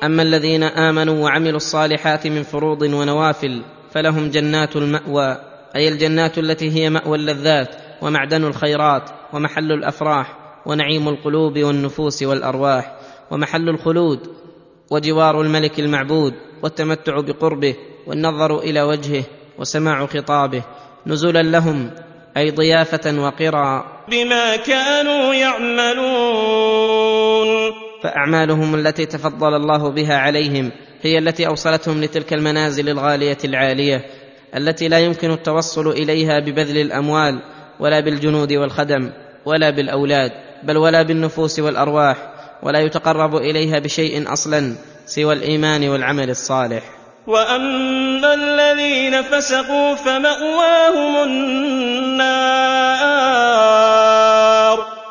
أما 0.04 0.22
الذين 0.22 0.64
آمنوا 0.64 1.24
وعملوا 1.24 1.58
الصالحات 1.58 2.28
من 2.28 2.44
فروض 2.44 2.82
ونوافل 2.82 3.62
فلهم 3.94 4.30
جنات 4.30 4.76
المأوى 4.76 5.49
أي 5.76 5.88
الجنات 5.88 6.38
التي 6.38 6.72
هي 6.72 6.90
مأوى 6.90 7.18
اللذات 7.18 7.76
ومعدن 8.02 8.44
الخيرات 8.44 9.10
ومحل 9.34 9.72
الأفراح 9.72 10.38
ونعيم 10.66 11.08
القلوب 11.08 11.60
والنفوس 11.60 12.24
والأرواح 12.24 12.96
ومحل 13.32 13.70
الخلود 13.70 14.28
وجوار 14.92 15.42
الملك 15.42 15.80
المعبود 15.80 16.34
والتمتع 16.64 17.20
بقربه 17.20 17.76
والنظر 18.08 18.60
إلى 18.60 18.82
وجهه 18.82 19.24
وسماع 19.60 20.06
خطابه 20.06 20.64
نزلا 21.08 21.44
لهم 21.44 21.92
أي 22.38 22.52
ضيافة 22.52 23.22
وقرا. 23.22 23.86
بما 24.10 24.56
كانوا 24.56 25.34
يعملون. 25.34 26.90
فأعمالهم 28.04 28.76
التي 28.76 29.06
تفضل 29.06 29.56
الله 29.56 29.90
بها 29.90 30.18
عليهم 30.18 30.72
هي 31.02 31.18
التي 31.18 31.48
أوصلتهم 31.48 32.04
لتلك 32.04 32.34
المنازل 32.34 32.90
الغالية 32.90 33.38
العالية 33.46 34.06
التي 34.56 34.88
لا 34.88 35.00
يمكن 35.00 35.32
التوصل 35.32 35.88
إليها 35.88 36.40
ببذل 36.40 36.78
الأموال 36.78 37.40
ولا 37.80 38.00
بالجنود 38.00 38.54
والخدم 38.54 39.12
ولا 39.46 39.70
بالأولاد 39.70 40.32
بل 40.64 40.78
ولا 40.78 41.02
بالنفوس 41.02 41.60
والأرواح 41.60 42.18
ولا 42.64 42.80
يتقرب 42.80 43.36
إليها 43.36 43.80
بشيء 43.80 44.34
أصلا 44.34 44.76
سوى 45.06 45.34
الإيمان 45.34 45.90
والعمل 45.90 46.30
الصالح. 46.30 46.84
وأما 47.28 48.34
الذين 48.34 49.22
فسقوا 49.22 49.96
فمأواهم 49.96 51.24
النار. 51.24 52.50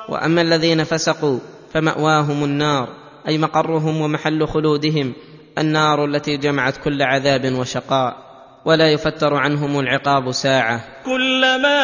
وأما 0.08 0.40
الذين 0.40 0.84
فسقوا 0.84 1.38
فمأواهم 1.74 2.44
النار 2.44 2.88
أي 3.28 3.38
مقرهم 3.38 4.00
ومحل 4.00 4.46
خلودهم 4.46 5.12
النار 5.58 6.04
التي 6.04 6.36
جمعت 6.36 6.76
كل 6.76 7.02
عذاب 7.02 7.52
وشقاء. 7.54 8.27
ولا 8.64 8.92
يفتر 8.92 9.34
عنهم 9.34 9.80
العقاب 9.80 10.32
ساعة. 10.32 10.80
كلما 11.04 11.78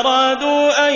أرادوا 0.00 0.88
أن 0.88 0.94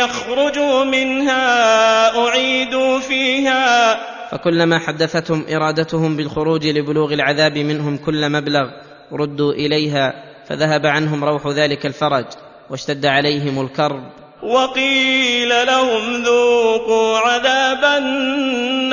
يخرجوا 0.00 0.84
منها 0.84 2.18
أعيدوا 2.26 2.98
فيها. 2.98 3.96
فكلما 4.30 4.78
حدثتهم 4.78 5.44
إرادتهم 5.50 6.16
بالخروج 6.16 6.66
لبلوغ 6.66 7.12
العذاب 7.12 7.58
منهم 7.58 7.96
كل 7.96 8.30
مبلغ 8.32 8.70
ردوا 9.12 9.52
إليها 9.52 10.12
فذهب 10.48 10.86
عنهم 10.86 11.24
روح 11.24 11.46
ذلك 11.46 11.86
الفرج 11.86 12.24
واشتد 12.70 13.06
عليهم 13.06 13.60
الكرب. 13.60 14.02
وقيل 14.42 15.48
لهم 15.66 16.22
ذوقوا 16.22 17.18
عذاب 17.18 17.84
النار. 17.84 18.86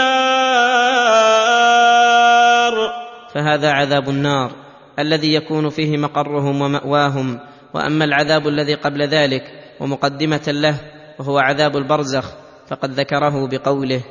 فهذا 3.34 3.72
عذاب 3.72 4.10
النار. 4.10 4.63
الذي 5.00 5.34
يكون 5.34 5.70
فيه 5.70 5.98
مقرهم 5.98 6.62
ومأواهم 6.62 7.40
وأما 7.74 8.06
العذاب 8.06 8.48
الذي 8.48 8.74
قبل 8.74 9.02
ذلك 9.08 9.44
ومقدمة 9.80 10.44
له 10.48 10.76
وهو 11.20 11.38
عذاب 11.38 11.78
البرزخ 11.78 12.32
فقد 12.70 12.92
ذكره 12.92 13.48
بقوله. 13.48 14.02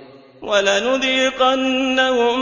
ولنذيقنهم 0.42 2.38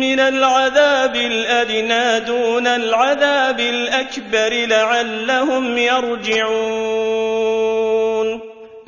من 0.00 0.20
العذاب 0.20 1.16
الأدنى 1.16 2.20
دون 2.26 2.66
العذاب 2.66 3.60
الأكبر 3.60 4.66
لعلهم 4.66 5.78
يرجعون. 5.78 7.30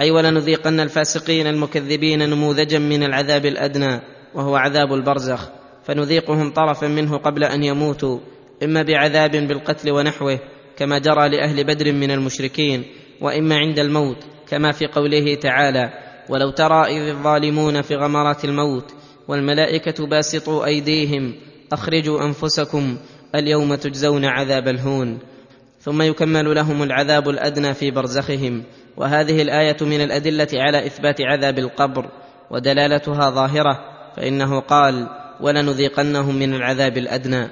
أي 0.01 0.11
ولنذيقن 0.11 0.81
الفاسقين 0.81 1.47
المكذبين 1.47 2.31
نموذجا 2.31 2.79
من 2.79 3.03
العذاب 3.03 3.47
الأدنى 3.47 4.01
وهو 4.35 4.57
عذاب 4.57 4.93
البرزخ 4.93 5.49
فنذيقهم 5.85 6.51
طرفا 6.51 6.87
منه 6.87 7.17
قبل 7.17 7.45
أن 7.45 7.65
يموتوا 7.65 8.19
إما 8.63 8.83
بعذاب 8.83 9.31
بالقتل 9.31 9.91
ونحوه 9.91 10.39
كما 10.77 10.99
جرى 10.99 11.29
لأهل 11.29 11.65
بدر 11.65 11.93
من 11.93 12.11
المشركين 12.11 12.85
وإما 13.21 13.57
عند 13.57 13.79
الموت 13.79 14.17
كما 14.49 14.73
في 14.73 14.87
قوله 14.87 15.35
تعالى 15.35 15.93
ولو 16.29 16.51
ترى 16.51 16.87
إذ 16.87 17.09
الظالمون 17.09 17.83
في 17.83 17.97
غمرات 17.97 18.45
الموت 18.45 18.95
والملائكة 19.29 20.07
باسطوا 20.07 20.67
أيديهم 20.67 21.35
أخرجوا 21.73 22.25
أنفسكم 22.25 22.97
اليوم 23.35 23.75
تجزون 23.75 24.25
عذاب 24.25 24.69
الهون 24.69 25.19
ثم 25.81 26.03
يكمل 26.03 26.55
لهم 26.55 26.83
العذاب 26.83 27.29
الأدنى 27.29 27.75
في 27.75 27.91
برزخهم 27.91 28.63
وهذه 28.97 29.43
الآية 29.43 29.77
من 29.81 30.01
الأدلة 30.01 30.49
على 30.55 30.87
إثبات 30.87 31.21
عذاب 31.21 31.59
القبر 31.59 32.11
ودلالتها 32.51 33.31
ظاهرة 33.31 33.79
فإنه 34.17 34.61
قال 34.61 35.09
ولنذيقنهم 35.41 36.35
من 36.35 36.55
العذاب 36.55 36.99
الأدنى 36.99 37.49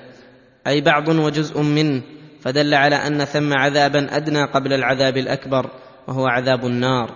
أي 0.67 0.81
بعض 0.81 1.09
وجزء 1.09 1.61
منه 1.61 2.03
فدل 2.41 2.75
على 2.75 2.97
أن 2.97 3.25
ثم 3.25 3.53
عذابا 3.53 4.17
أدنى 4.17 4.45
قبل 4.45 4.73
العذاب 4.73 5.17
الأكبر 5.17 5.71
وهو 6.09 6.27
عذاب 6.27 6.67
النار. 6.67 7.15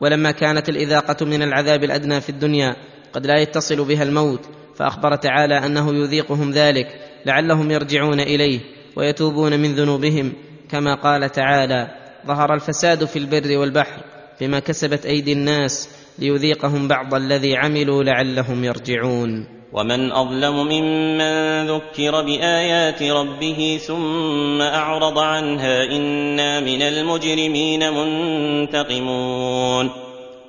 ولما 0.00 0.30
كانت 0.30 0.68
الإذاقة 0.68 1.26
من 1.26 1.42
العذاب 1.42 1.84
الأدنى 1.84 2.20
في 2.20 2.28
الدنيا 2.28 2.76
قد 3.12 3.26
لا 3.26 3.40
يتصل 3.40 3.84
بها 3.84 4.02
الموت 4.02 4.40
فأخبر 4.76 5.16
تعالى 5.16 5.66
أنه 5.66 5.94
يذيقهم 5.94 6.50
ذلك 6.50 6.86
لعلهم 7.26 7.70
يرجعون 7.70 8.20
إليه 8.20 8.60
ويتوبون 8.96 9.60
من 9.60 9.74
ذنوبهم 9.74 10.32
كما 10.70 10.94
قال 10.94 11.30
تعالى 11.30 11.88
ظهر 12.26 12.54
الفساد 12.54 13.04
في 13.04 13.18
البر 13.18 13.58
والبحر 13.58 14.02
بما 14.40 14.58
كسبت 14.58 15.06
أيدي 15.06 15.32
الناس 15.32 15.88
ليذيقهم 16.18 16.88
بعض 16.88 17.14
الذي 17.14 17.56
عملوا 17.56 18.02
لعلهم 18.02 18.64
يرجعون. 18.64 19.53
ومن 19.74 20.12
أظلم 20.12 20.54
ممن 20.54 21.66
ذكر 21.66 22.22
بآيات 22.22 23.02
ربه 23.02 23.80
ثم 23.86 24.62
أعرض 24.62 25.18
عنها 25.18 25.84
إنا 25.96 26.60
من 26.60 26.82
المجرمين 26.82 27.80
منتقمون. 27.92 29.90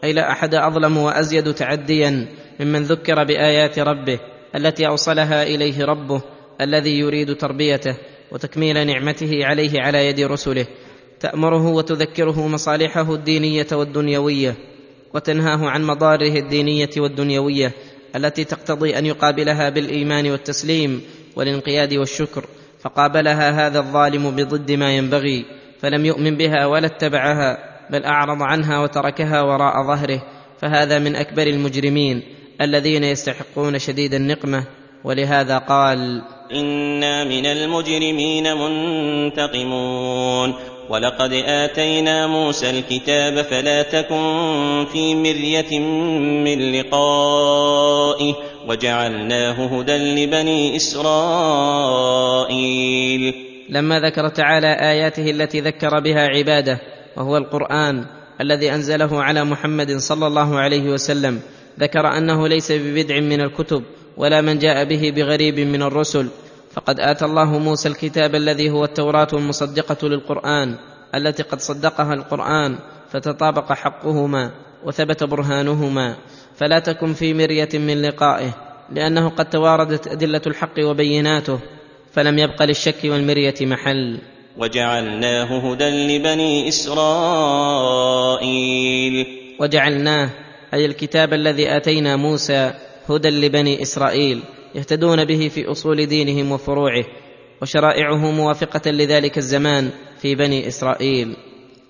أي 0.04 0.14
لا 0.14 0.32
أحد 0.32 0.56
أظلم 0.56 0.98
وأزيد 0.98 1.54
تعديا 1.54 2.28
ممن 2.60 2.84
ذكر 2.84 3.24
بآيات 3.24 3.80
ربه 3.80 4.20
التي 4.56 4.88
أوصلها 4.88 5.44
إليه 5.44 5.86
ربه 5.86 6.22
الذي 6.62 7.00
يريد 7.00 7.36
تربيته 7.36 7.98
وتكميل 8.32 8.88
نعمته 8.88 9.46
عليه 9.46 9.82
على 9.82 10.08
يد 10.08 10.20
رسله. 10.20 10.66
تأمره 11.20 11.68
وتذكره 11.68 12.48
مصالحه 12.48 13.14
الدينية 13.14 13.68
والدنيوية 13.72 14.56
وتنهاه 15.14 15.70
عن 15.70 15.84
مضاره 15.84 16.40
الدينية 16.40 16.90
والدنيوية 16.98 17.74
التي 18.16 18.44
تقتضي 18.44 18.98
أن 18.98 19.06
يقابلها 19.06 19.70
بالإيمان 19.70 20.32
والتسليم 20.32 21.02
والانقياد 21.36 21.94
والشكر 21.94 22.46
فقابلها 22.82 23.68
هذا 23.68 23.80
الظالم 23.80 24.32
بضد 24.32 24.72
ما 24.72 24.98
ينبغي 24.98 25.46
فلم 25.82 26.06
يؤمن 26.06 26.38
بها 26.38 26.66
ولا 26.66 26.86
اتبعها 26.86 27.58
بل 27.90 28.04
أعرض 28.04 28.42
عنها 28.42 28.80
وتركها 28.80 29.42
وراء 29.42 29.84
ظهره 29.88 30.22
فهذا 30.62 31.00
من 31.00 31.16
أكبر 31.16 31.48
المجرمين 31.48 32.24
الذين 32.62 33.04
يستحقون 33.04 33.80
شديد 33.80 34.14
النقمة. 34.14 34.64
ولهذا 35.04 35.58
قال 35.58 36.22
أنا 36.52 37.24
من 37.24 37.46
المجرمين 37.46 38.44
منتقمون 38.58 40.54
ولقد 40.90 41.34
اتينا 41.34 42.28
موسى 42.28 42.70
الكتاب 42.70 43.42
فلا 43.42 43.82
تكن 43.82 44.86
في 44.92 45.16
مريه 45.16 45.80
من 46.44 46.72
لقائه 46.80 48.34
وجعلناه 48.68 49.66
هدى 49.66 49.98
لبني 49.98 50.76
اسرائيل 50.76 51.76
لما 53.70 54.00
ذكر 54.00 54.30
تعالى 54.30 54.68
اياته 54.68 55.32
التي 55.32 55.62
ذكر 55.62 56.00
بها 56.00 56.28
عباده 56.28 56.80
وهو 57.18 57.38
القران 57.38 58.06
الذي 58.42 58.74
انزله 58.74 59.24
على 59.24 59.44
محمد 59.44 59.98
صلى 59.98 60.28
الله 60.28 60.60
عليه 60.60 60.90
وسلم 60.90 61.40
ذكر 61.80 62.08
انه 62.08 62.48
ليس 62.48 62.72
ببدع 62.72 63.20
من 63.20 63.42
الكتب 63.42 63.84
ولا 64.18 64.42
من 64.42 64.60
جاء 64.60 64.84
به 64.84 65.14
بغريب 65.16 65.60
من 65.60 65.82
الرسل 65.82 66.28
فقد 66.76 67.00
آتى 67.00 67.26
الله 67.26 67.60
موسى 67.60 67.90
الكتاب 67.90 68.36
الذي 68.36 68.70
هو 68.70 68.84
التوراة 68.84 69.28
المصدقة 69.34 70.08
للقرآن 70.08 70.76
التي 71.16 71.44
قد 71.44 71.60
صدقها 71.60 72.14
القرآن 72.14 72.78
فتطابق 73.12 73.74
حقهما 73.74 74.52
وثبت 74.86 75.24
برهانهما. 75.24 76.16
فلا 76.56 76.80
تكن 76.80 77.14
في 77.14 77.34
مرية 77.34 77.70
من 77.74 78.02
لقائه 78.02 78.50
لأنه 78.92 79.30
قد 79.30 79.50
تواردت 79.50 80.08
أدلة 80.08 80.42
الحق 80.48 80.80
وبيناته 80.80 81.60
فلم 82.12 82.40
يبق 82.40 82.64
للشك 82.64 83.04
والمرية 83.04 83.56
محل. 83.62 84.20
وجعلناه 84.58 85.72
هدى 85.72 86.18
لبني 86.18 86.68
إسرائيل. 86.68 88.06
وجعلناه 89.60 90.30
أي 90.74 90.86
الكتاب 90.86 91.34
الذي 91.34 91.78
آتينا 91.78 92.16
موسى 92.16 92.74
هدى 93.10 93.30
لبني 93.30 93.82
إسرائيل. 93.82 94.42
يهتدون 94.76 95.26
به 95.26 95.48
في 95.48 95.72
أصول 95.72 96.06
دينهم 96.06 96.52
وفروعه 96.52 97.06
وشرائعه 97.62 98.32
موافقة 98.32 98.92
لذلك 98.92 99.38
الزمان 99.38 99.90
في 100.22 100.36
بني 100.36 100.68
إسرائيل. 100.68 101.36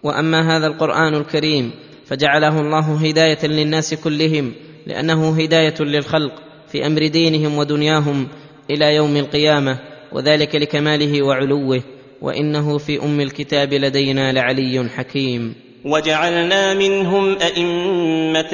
وأما 0.03 0.57
هذا 0.57 0.67
القرآن 0.67 1.15
الكريم 1.15 1.71
فجعله 2.05 2.59
الله 2.61 2.95
هداية 3.07 3.47
للناس 3.47 3.93
كلهم 3.93 4.53
لأنه 4.87 5.41
هداية 5.41 5.75
للخلق 5.79 6.33
في 6.67 6.87
أمر 6.87 7.07
دينهم 7.07 7.57
ودنياهم 7.57 8.27
إلى 8.69 8.95
يوم 8.95 9.17
القيامة 9.17 9.79
وذلك 10.11 10.55
لكماله 10.55 11.23
وعلوه 11.23 11.83
وإنه 12.21 12.77
في 12.77 13.03
أم 13.03 13.21
الكتاب 13.21 13.73
لدينا 13.73 14.31
لعلي 14.31 14.89
حكيم. 14.89 15.64
وجعلنا 15.85 16.73
منهم 16.73 17.37
أئمة 17.37 18.53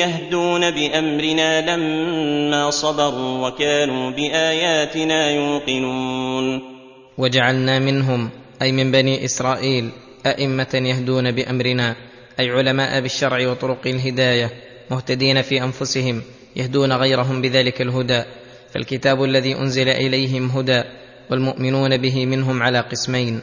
يهدون 0.00 0.70
بأمرنا 0.70 1.76
لما 1.76 2.70
صبروا 2.70 3.48
وكانوا 3.48 4.10
بآياتنا 4.10 5.30
يوقنون. 5.30 6.62
وجعلنا 7.18 7.78
منهم 7.78 8.30
أي 8.62 8.72
من 8.72 8.92
بني 8.92 9.24
إسرائيل 9.24 9.90
أئمة 10.26 10.72
يهدون 10.74 11.30
بأمرنا 11.30 11.96
أي 12.40 12.50
علماء 12.50 13.00
بالشرع 13.00 13.50
وطرق 13.50 13.86
الهداية 13.86 14.50
مهتدين 14.90 15.42
في 15.42 15.62
أنفسهم 15.62 16.22
يهدون 16.56 16.92
غيرهم 16.92 17.42
بذلك 17.42 17.82
الهدى. 17.82 18.22
فالكتاب 18.74 19.24
الذي 19.24 19.54
أنزل 19.54 19.88
إليهم 19.88 20.50
هدى 20.50 20.82
والمؤمنون 21.30 21.96
به 21.96 22.26
منهم 22.26 22.62
على 22.62 22.80
قسمين 22.80 23.40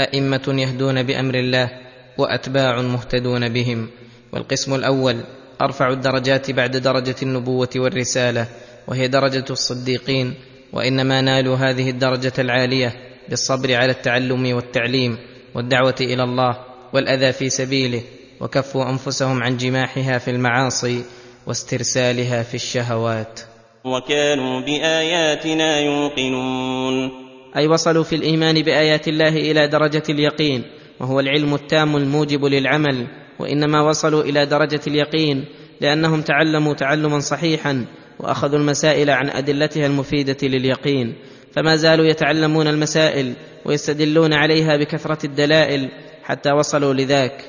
أئمة 0.00 0.54
يهدون 0.58 1.02
بأمر 1.02 1.34
الله 1.34 1.83
وأتباع 2.18 2.80
مهتدون 2.80 3.48
بهم. 3.48 3.88
والقسم 4.32 4.74
الأول 4.74 5.20
أرفع 5.62 5.92
الدرجات 5.92 6.50
بعد 6.50 6.76
درجة 6.76 7.16
النبوة 7.22 7.70
والرسالة 7.76 8.46
وهي 8.88 9.08
درجة 9.08 9.44
الصديقين 9.50 10.34
وإنما 10.72 11.20
نالوا 11.20 11.56
هذه 11.56 11.90
الدرجة 11.90 12.32
العالية 12.38 12.92
بالصبر 13.28 13.74
على 13.74 13.90
التعلم 13.90 14.54
والتعليم 14.54 15.18
والدعوة 15.54 15.94
إلى 16.00 16.22
الله 16.22 16.56
والأذى 16.92 17.32
في 17.32 17.50
سبيله 17.50 18.02
وكفوا 18.40 18.90
أنفسهم 18.90 19.42
عن 19.42 19.56
جماحها 19.56 20.18
في 20.18 20.30
المعاصي 20.30 21.04
واسترسالها 21.46 22.42
في 22.42 22.54
الشهوات. 22.54 23.40
وكانوا 23.84 24.60
بآياتنا 24.60 25.80
يوقنون. 25.80 27.10
أي 27.56 27.66
وصلوا 27.66 28.04
في 28.04 28.16
الإيمان 28.16 28.62
بآيات 28.62 29.08
الله 29.08 29.28
إلى 29.28 29.66
درجة 29.66 30.02
اليقين. 30.08 30.64
وهو 31.00 31.20
العلم 31.20 31.54
التام 31.54 31.96
الموجب 31.96 32.44
للعمل 32.44 33.06
وإنما 33.38 33.80
وصلوا 33.80 34.22
إلى 34.22 34.46
درجة 34.46 34.80
اليقين 34.86 35.44
لأنهم 35.80 36.22
تعلموا 36.22 36.74
تعلما 36.74 37.18
صحيحا 37.20 37.86
وأخذوا 38.18 38.58
المسائل 38.58 39.10
عن 39.10 39.30
أدلتها 39.30 39.86
المفيدة 39.86 40.36
لليقين. 40.42 41.14
فما 41.52 41.76
زالوا 41.76 42.04
يتعلمون 42.04 42.68
المسائل 42.68 43.34
ويستدلون 43.64 44.32
عليها 44.32 44.76
بكثرة 44.76 45.26
الدلائل 45.26 45.88
حتى 46.22 46.52
وصلوا 46.52 46.94
لذاك. 46.94 47.44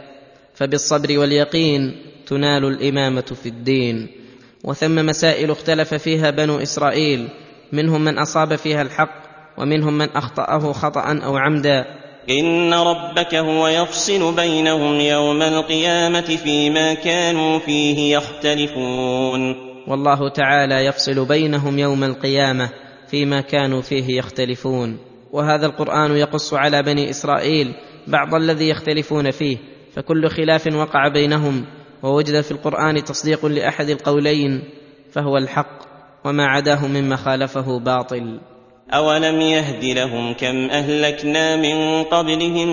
فبالصبر 0.53 1.19
واليقين 1.19 2.01
تنال 2.27 2.65
الإمامة 2.65 3.21
في 3.43 3.49
الدين. 3.49 4.07
وثم 4.63 5.05
مسائل 5.05 5.51
اختلف 5.51 5.93
فيها 5.93 6.29
بنو 6.29 6.57
إسرائيل 6.57 7.27
منهم 7.73 8.03
من 8.03 8.17
أصاب 8.17 8.55
فيها 8.55 8.81
الحق 8.81 9.25
ومنهم 9.57 9.97
من 9.97 10.09
أخطأه 10.09 10.71
خطأ 10.71 11.19
أو 11.23 11.37
عمدا. 11.37 12.04
إن 12.29 12.73
ربك 12.73 13.35
هو 13.35 13.67
يفصل 13.67 14.35
بينهم 14.35 14.99
يوم 14.99 15.41
القيامة 15.41 16.21
فيما 16.21 16.93
كانوا 16.93 17.59
فيه 17.59 18.17
يختلفون. 18.17 19.55
والله 19.87 20.29
تعالى 20.29 20.85
يفصل 20.85 21.25
بينهم 21.25 21.79
يوم 21.79 22.03
القيامة 22.03 22.69
فيما 23.07 23.41
كانوا 23.41 23.81
فيه 23.81 24.17
يختلفون. 24.17 24.97
وهذا 25.31 25.65
القرآن 25.65 26.17
يقص 26.17 26.53
على 26.53 26.83
بني 26.83 27.09
إسرائيل 27.09 27.73
بعض 28.07 28.35
الذي 28.35 28.69
يختلفون 28.69 29.31
فيه 29.31 29.57
فكل 29.95 30.29
خلاف 30.29 30.67
وقع 30.67 31.07
بينهم 31.07 31.65
ووجد 32.03 32.41
في 32.41 32.51
القرآن 32.51 33.03
تصديق 33.03 33.45
لأحد 33.45 33.89
القولين 33.89 34.63
فهو 35.11 35.37
الحق 35.37 35.79
وما 36.25 36.45
عداه 36.45 36.87
مما 36.87 37.15
خالفه 37.15 37.79
باطل. 37.79 38.39
أولم 38.93 39.41
يهد 39.41 39.83
لهم 39.83 40.33
كم 40.33 40.69
أهلكنا 40.69 41.55
من 41.55 42.03
قبلهم 42.03 42.69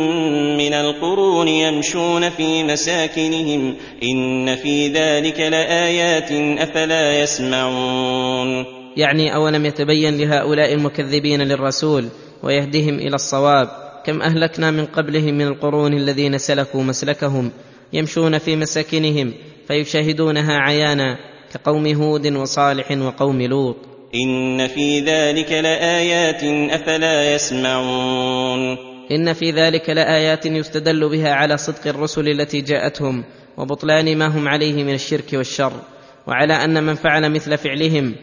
من 0.56 0.72
القرون 0.72 1.48
يمشون 1.48 2.30
في 2.30 2.64
مساكنهم 2.64 3.74
إن 4.02 4.56
في 4.56 4.88
ذلك 4.88 5.40
لآيات 5.40 6.32
أفلا 6.62 7.22
يسمعون 7.22 8.64
يعني 8.96 9.34
أولم 9.34 9.66
يتبين 9.66 10.16
لهؤلاء 10.18 10.74
المكذبين 10.74 11.42
للرسول 11.42 12.08
ويهدهم 12.42 12.94
إلى 12.94 13.14
الصواب 13.14 13.68
كم 14.06 14.22
أهلكنا 14.22 14.70
من 14.70 14.86
قبلهم 14.86 15.34
من 15.34 15.46
القرون 15.46 15.94
الذين 15.94 16.38
سلكوا 16.38 16.82
مسلكهم 16.82 17.50
يمشون 17.92 18.38
في 18.38 18.56
مساكنهم 18.56 19.32
فيشاهدونها 19.68 20.58
عيانا 20.58 21.18
كقوم 21.54 21.86
هود 21.86 22.26
وصالح 22.26 22.90
وقوم 22.90 23.42
لوط 23.42 23.91
إن 24.14 24.66
في 24.66 25.00
ذلك 25.00 25.52
لآيات 25.52 26.44
أفلا 26.72 27.34
يسمعون 27.34 28.76
إن 29.10 29.32
في 29.32 29.50
ذلك 29.50 29.90
لآيات 29.90 30.46
يستدل 30.46 31.08
بها 31.08 31.32
على 31.32 31.56
صدق 31.56 31.86
الرسل 31.86 32.28
التي 32.28 32.60
جاءتهم 32.60 33.24
وبطلان 33.56 34.18
ما 34.18 34.26
هم 34.26 34.48
عليه 34.48 34.84
من 34.84 34.94
الشرك 34.94 35.32
والشر 35.32 35.72
وعلى 36.26 36.64
أن 36.64 36.84
من 36.84 36.94
فعل 36.94 37.32
مثل 37.32 37.58
فعلهم 37.58 38.14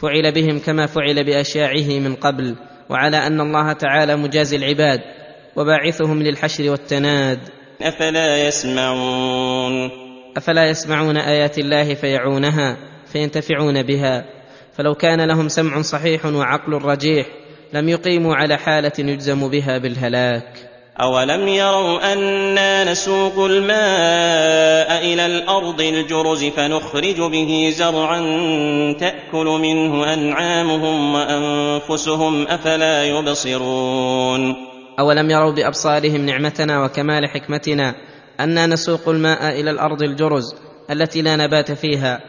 فعل 0.00 0.32
بهم 0.32 0.58
كما 0.58 0.86
فعل 0.86 1.24
بأشياعه 1.24 1.98
من 1.98 2.14
قبل 2.14 2.56
وعلى 2.90 3.16
أن 3.16 3.40
الله 3.40 3.72
تعالى 3.72 4.16
مجازي 4.16 4.56
العباد 4.56 5.00
وباعثهم 5.56 6.22
للحشر 6.22 6.70
والتناد 6.70 7.38
أفلا 7.82 8.46
يسمعون 8.46 9.90
أفلا 10.36 10.70
يسمعون 10.70 11.16
آيات 11.16 11.58
الله 11.58 11.94
فيعونها 11.94 12.76
فينتفعون 13.12 13.82
بها 13.82 14.41
فلو 14.76 14.94
كان 14.94 15.20
لهم 15.20 15.48
سمع 15.48 15.82
صحيح 15.82 16.26
وعقل 16.26 16.72
رجيح 16.72 17.26
لم 17.72 17.88
يقيموا 17.88 18.34
على 18.34 18.56
حالة 18.56 18.92
يجزم 18.98 19.48
بها 19.48 19.78
بالهلاك. 19.78 20.72
أولم 21.00 21.48
يروا 21.48 22.12
أنا 22.12 22.92
نسوق 22.92 23.44
الماء 23.44 25.04
إلى 25.04 25.26
الأرض 25.26 25.80
الجرز 25.80 26.44
فنخرج 26.44 27.20
به 27.20 27.72
زرعا 27.76 28.20
تأكل 29.00 29.46
منه 29.46 30.14
أنعامهم 30.14 31.14
وأنفسهم 31.14 32.46
أفلا 32.46 33.04
يبصرون. 33.04 34.56
أولم 34.98 35.30
يروا 35.30 35.52
بأبصارهم 35.52 36.26
نعمتنا 36.26 36.84
وكمال 36.84 37.28
حكمتنا 37.28 37.94
أنا 38.40 38.66
نسوق 38.66 39.08
الماء 39.08 39.60
إلى 39.60 39.70
الأرض 39.70 40.02
الجرز 40.02 40.54
التي 40.90 41.22
لا 41.22 41.36
نبات 41.36 41.72
فيها 41.72 42.20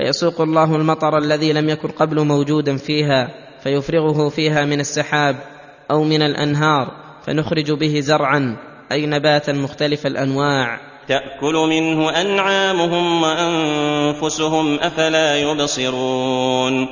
فيسوق 0.00 0.40
الله 0.40 0.76
المطر 0.76 1.18
الذي 1.18 1.52
لم 1.52 1.68
يكن 1.68 1.88
قبل 1.88 2.26
موجودا 2.26 2.76
فيها 2.76 3.28
فيفرغه 3.62 4.28
فيها 4.28 4.64
من 4.64 4.80
السحاب 4.80 5.36
أو 5.90 6.04
من 6.04 6.22
الأنهار 6.22 6.90
فنخرج 7.26 7.72
به 7.72 8.00
زرعا 8.00 8.56
أي 8.92 9.06
نباتا 9.06 9.52
مختلف 9.52 10.06
الأنواع. 10.06 10.80
تأكل 11.08 11.54
منه 11.54 12.20
أنعامهم 12.20 13.22
وأنفسهم 13.22 14.78
أفلا 14.80 15.36
يبصرون. 15.36 16.88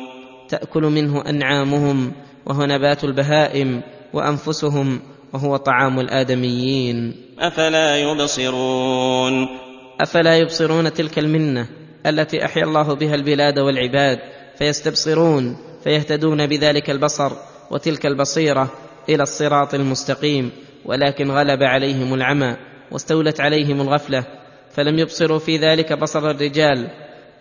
تأكل 0.49 0.83
منه 0.83 1.23
أنعامهم 1.29 2.13
وهو 2.47 2.65
نبات 2.65 3.05
البهائم 3.05 3.83
وأنفسهم 4.13 5.01
وهو 5.33 5.57
طعام 5.57 6.01
الآدميين. 6.01 7.17
أفلا 7.39 7.97
يبصرون. 7.97 9.49
أفلا 10.01 10.39
يبصرون 10.39 10.93
تلك 10.93 11.19
المنة؟ 11.19 11.78
التي 12.07 12.45
أحيا 12.45 12.65
الله 12.65 12.95
بها 12.95 13.15
البلاد 13.15 13.59
والعباد 13.59 14.19
فيستبصرون 14.59 15.57
فيهتدون 15.85 16.47
بذلك 16.47 16.91
البصر 16.91 17.33
وتلك 17.71 18.07
البصيرة 18.07 18.71
إلى 19.09 19.23
الصراط 19.23 19.75
المستقيم. 19.75 20.51
ولكن 20.85 21.31
غلب 21.31 21.63
عليهم 21.63 22.15
العمى 22.15 22.57
واستولت 22.93 23.41
عليهم 23.41 23.81
الغفلة 23.81 24.25
فلم 24.75 24.99
يبصروا 24.99 25.39
في 25.39 25.57
ذلك 25.57 25.93
بصر 25.93 26.31
الرجال 26.31 26.91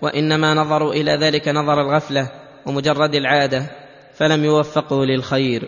وإنما 0.02 0.54
نظروا 0.54 0.93
إلى 0.93 1.12
ذلك 1.12 1.48
نظر 1.48 1.82
الغفلة 1.82 2.32
ومجرد 2.65 3.15
العادة 3.15 3.65
فلم 4.17 4.46
يوفقوا 4.46 5.06
للخير. 5.06 5.63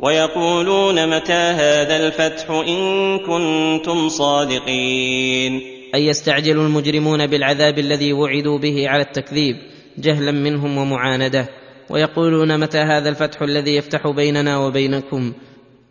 ويقولون 0.00 1.16
متى 1.16 1.32
هذا 1.32 1.96
الفتح 1.96 2.50
إن 2.50 3.18
كنتم 3.18 4.08
صادقين؟ 4.08 5.77
اي 5.94 6.06
يستعجل 6.06 6.60
المجرمون 6.60 7.26
بالعذاب 7.26 7.78
الذي 7.78 8.12
وعدوا 8.12 8.58
به 8.58 8.88
على 8.88 9.02
التكذيب 9.02 9.56
جهلا 9.98 10.32
منهم 10.32 10.78
ومعاندة. 10.78 11.48
ويقولون 11.90 12.60
متى 12.60 12.78
هذا 12.78 13.08
الفتح 13.08 13.42
الذي 13.42 13.76
يفتح 13.76 14.08
بيننا 14.08 14.58
وبينكم؟ 14.58 15.32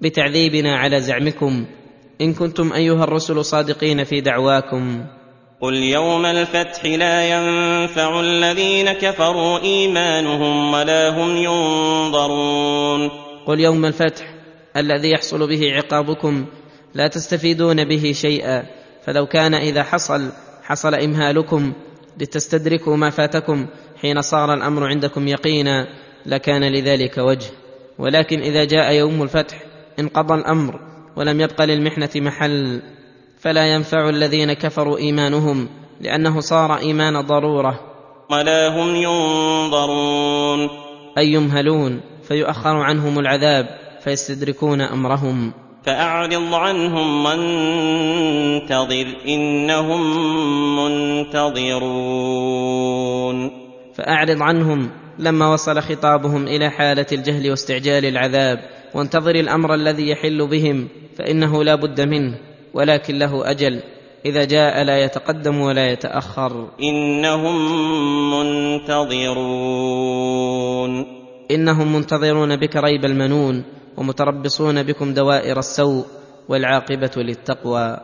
بتعذيبنا 0.02 0.78
على 0.78 1.02
زعمكم. 1.02 1.66
إن 2.22 2.34
كنتم 2.34 2.74
أيها 2.74 3.04
الرسل 3.04 3.46
صادقين 3.46 4.04
في 4.04 4.22
دعواكم. 4.22 5.06
قل 5.62 5.74
يوم 5.76 6.26
الفتح 6.26 6.86
لا 6.86 7.30
ينفع 7.30 8.20
الذين 8.20 8.94
كفروا 8.94 9.60
إيمانهم 9.60 10.74
ولا 10.74 11.10
هم 11.10 11.38
ينظرون. 11.38 13.10
قل 13.46 13.60
يوم 13.60 13.86
الفتح 13.86 14.34
الذي 14.78 15.12
يحصل 15.12 15.48
به 15.48 15.74
عقابكم 15.74 16.46
لا 16.94 17.08
تستفيدون 17.08 17.84
به 17.84 18.12
شيئا. 18.12 18.64
فلو 19.08 19.26
كان 19.26 19.54
إذا 19.54 19.84
حصل 19.84 20.32
حصل 20.64 20.96
إمهالكم 20.96 21.74
لتستدركوا 22.18 22.98
ما 22.98 23.10
فاتكم 23.10 23.68
حين 24.02 24.22
صار 24.22 24.54
الأمر 24.54 24.88
عندكم 24.88 25.28
يقينا 25.28 25.88
لكان 26.26 26.64
لذلك 26.64 27.18
وجه. 27.18 27.50
ولكن 28.00 28.40
إذا 28.40 28.64
جاء 28.64 28.94
يوم 28.94 29.24
الفتح 29.24 29.64
انقضى 30.00 30.34
الأمر 30.34 30.80
ولم 31.16 31.42
يبق 31.42 31.62
للمحنة 31.62 32.10
محل. 32.16 32.82
فلا 33.40 33.74
ينفع 33.74 34.10
الذين 34.10 34.54
كفروا 34.54 34.98
إيمانهم 34.98 35.70
لأنه 36.02 36.40
صار 36.40 36.78
إيمان 36.78 37.22
ضرورة. 37.22 37.80
ولا 38.32 38.68
هم 38.68 38.96
ينظرون 38.96 40.70
أي 41.18 41.34
يمهلون 41.34 42.02
فيؤخر 42.24 42.76
عنهم 42.76 43.20
العذاب 43.20 43.66
فيستدركون 44.04 44.82
أمرهم. 44.82 45.67
فأعرض 45.88 46.54
عنهم 46.54 47.26
وانتظر 47.26 49.08
إنهم 49.28 50.02
منتظرون. 50.76 51.88
فأعرض 53.96 54.42
عنهم 54.42 54.90
لما 55.20 55.54
وصل 55.54 55.82
خطابهم 55.82 56.48
إلى 56.48 56.70
حالة 56.70 57.06
الجهل 57.12 57.50
واستعجال 57.50 58.06
العذاب 58.06 58.60
وانتظر 58.94 59.36
الأمر 59.36 59.74
الذي 59.74 60.10
يحل 60.10 60.48
بهم 60.48 60.88
فإنه 61.18 61.64
لا 61.64 61.76
بد 61.76 62.02
منه 62.02 62.38
ولكن 62.74 63.20
له 63.20 63.52
أجل 63.52 63.80
إذا 64.26 64.46
جاء 64.46 64.84
لا 64.84 65.04
يتقدم 65.04 65.62
ولا 65.62 65.92
يتأخر. 65.92 66.68
إنهم 66.82 67.56
منتظرون. 68.32 69.48
إنهم 71.52 71.94
منتظرون 71.94 72.56
بك 72.56 72.76
ريب 72.76 73.06
المنون 73.06 73.77
ومتربصون 73.98 74.84
بكم 74.84 75.14
دوائر 75.14 75.60
السوء 75.60 76.06
والعاقبة 76.50 77.12
للتقوى 77.18 77.98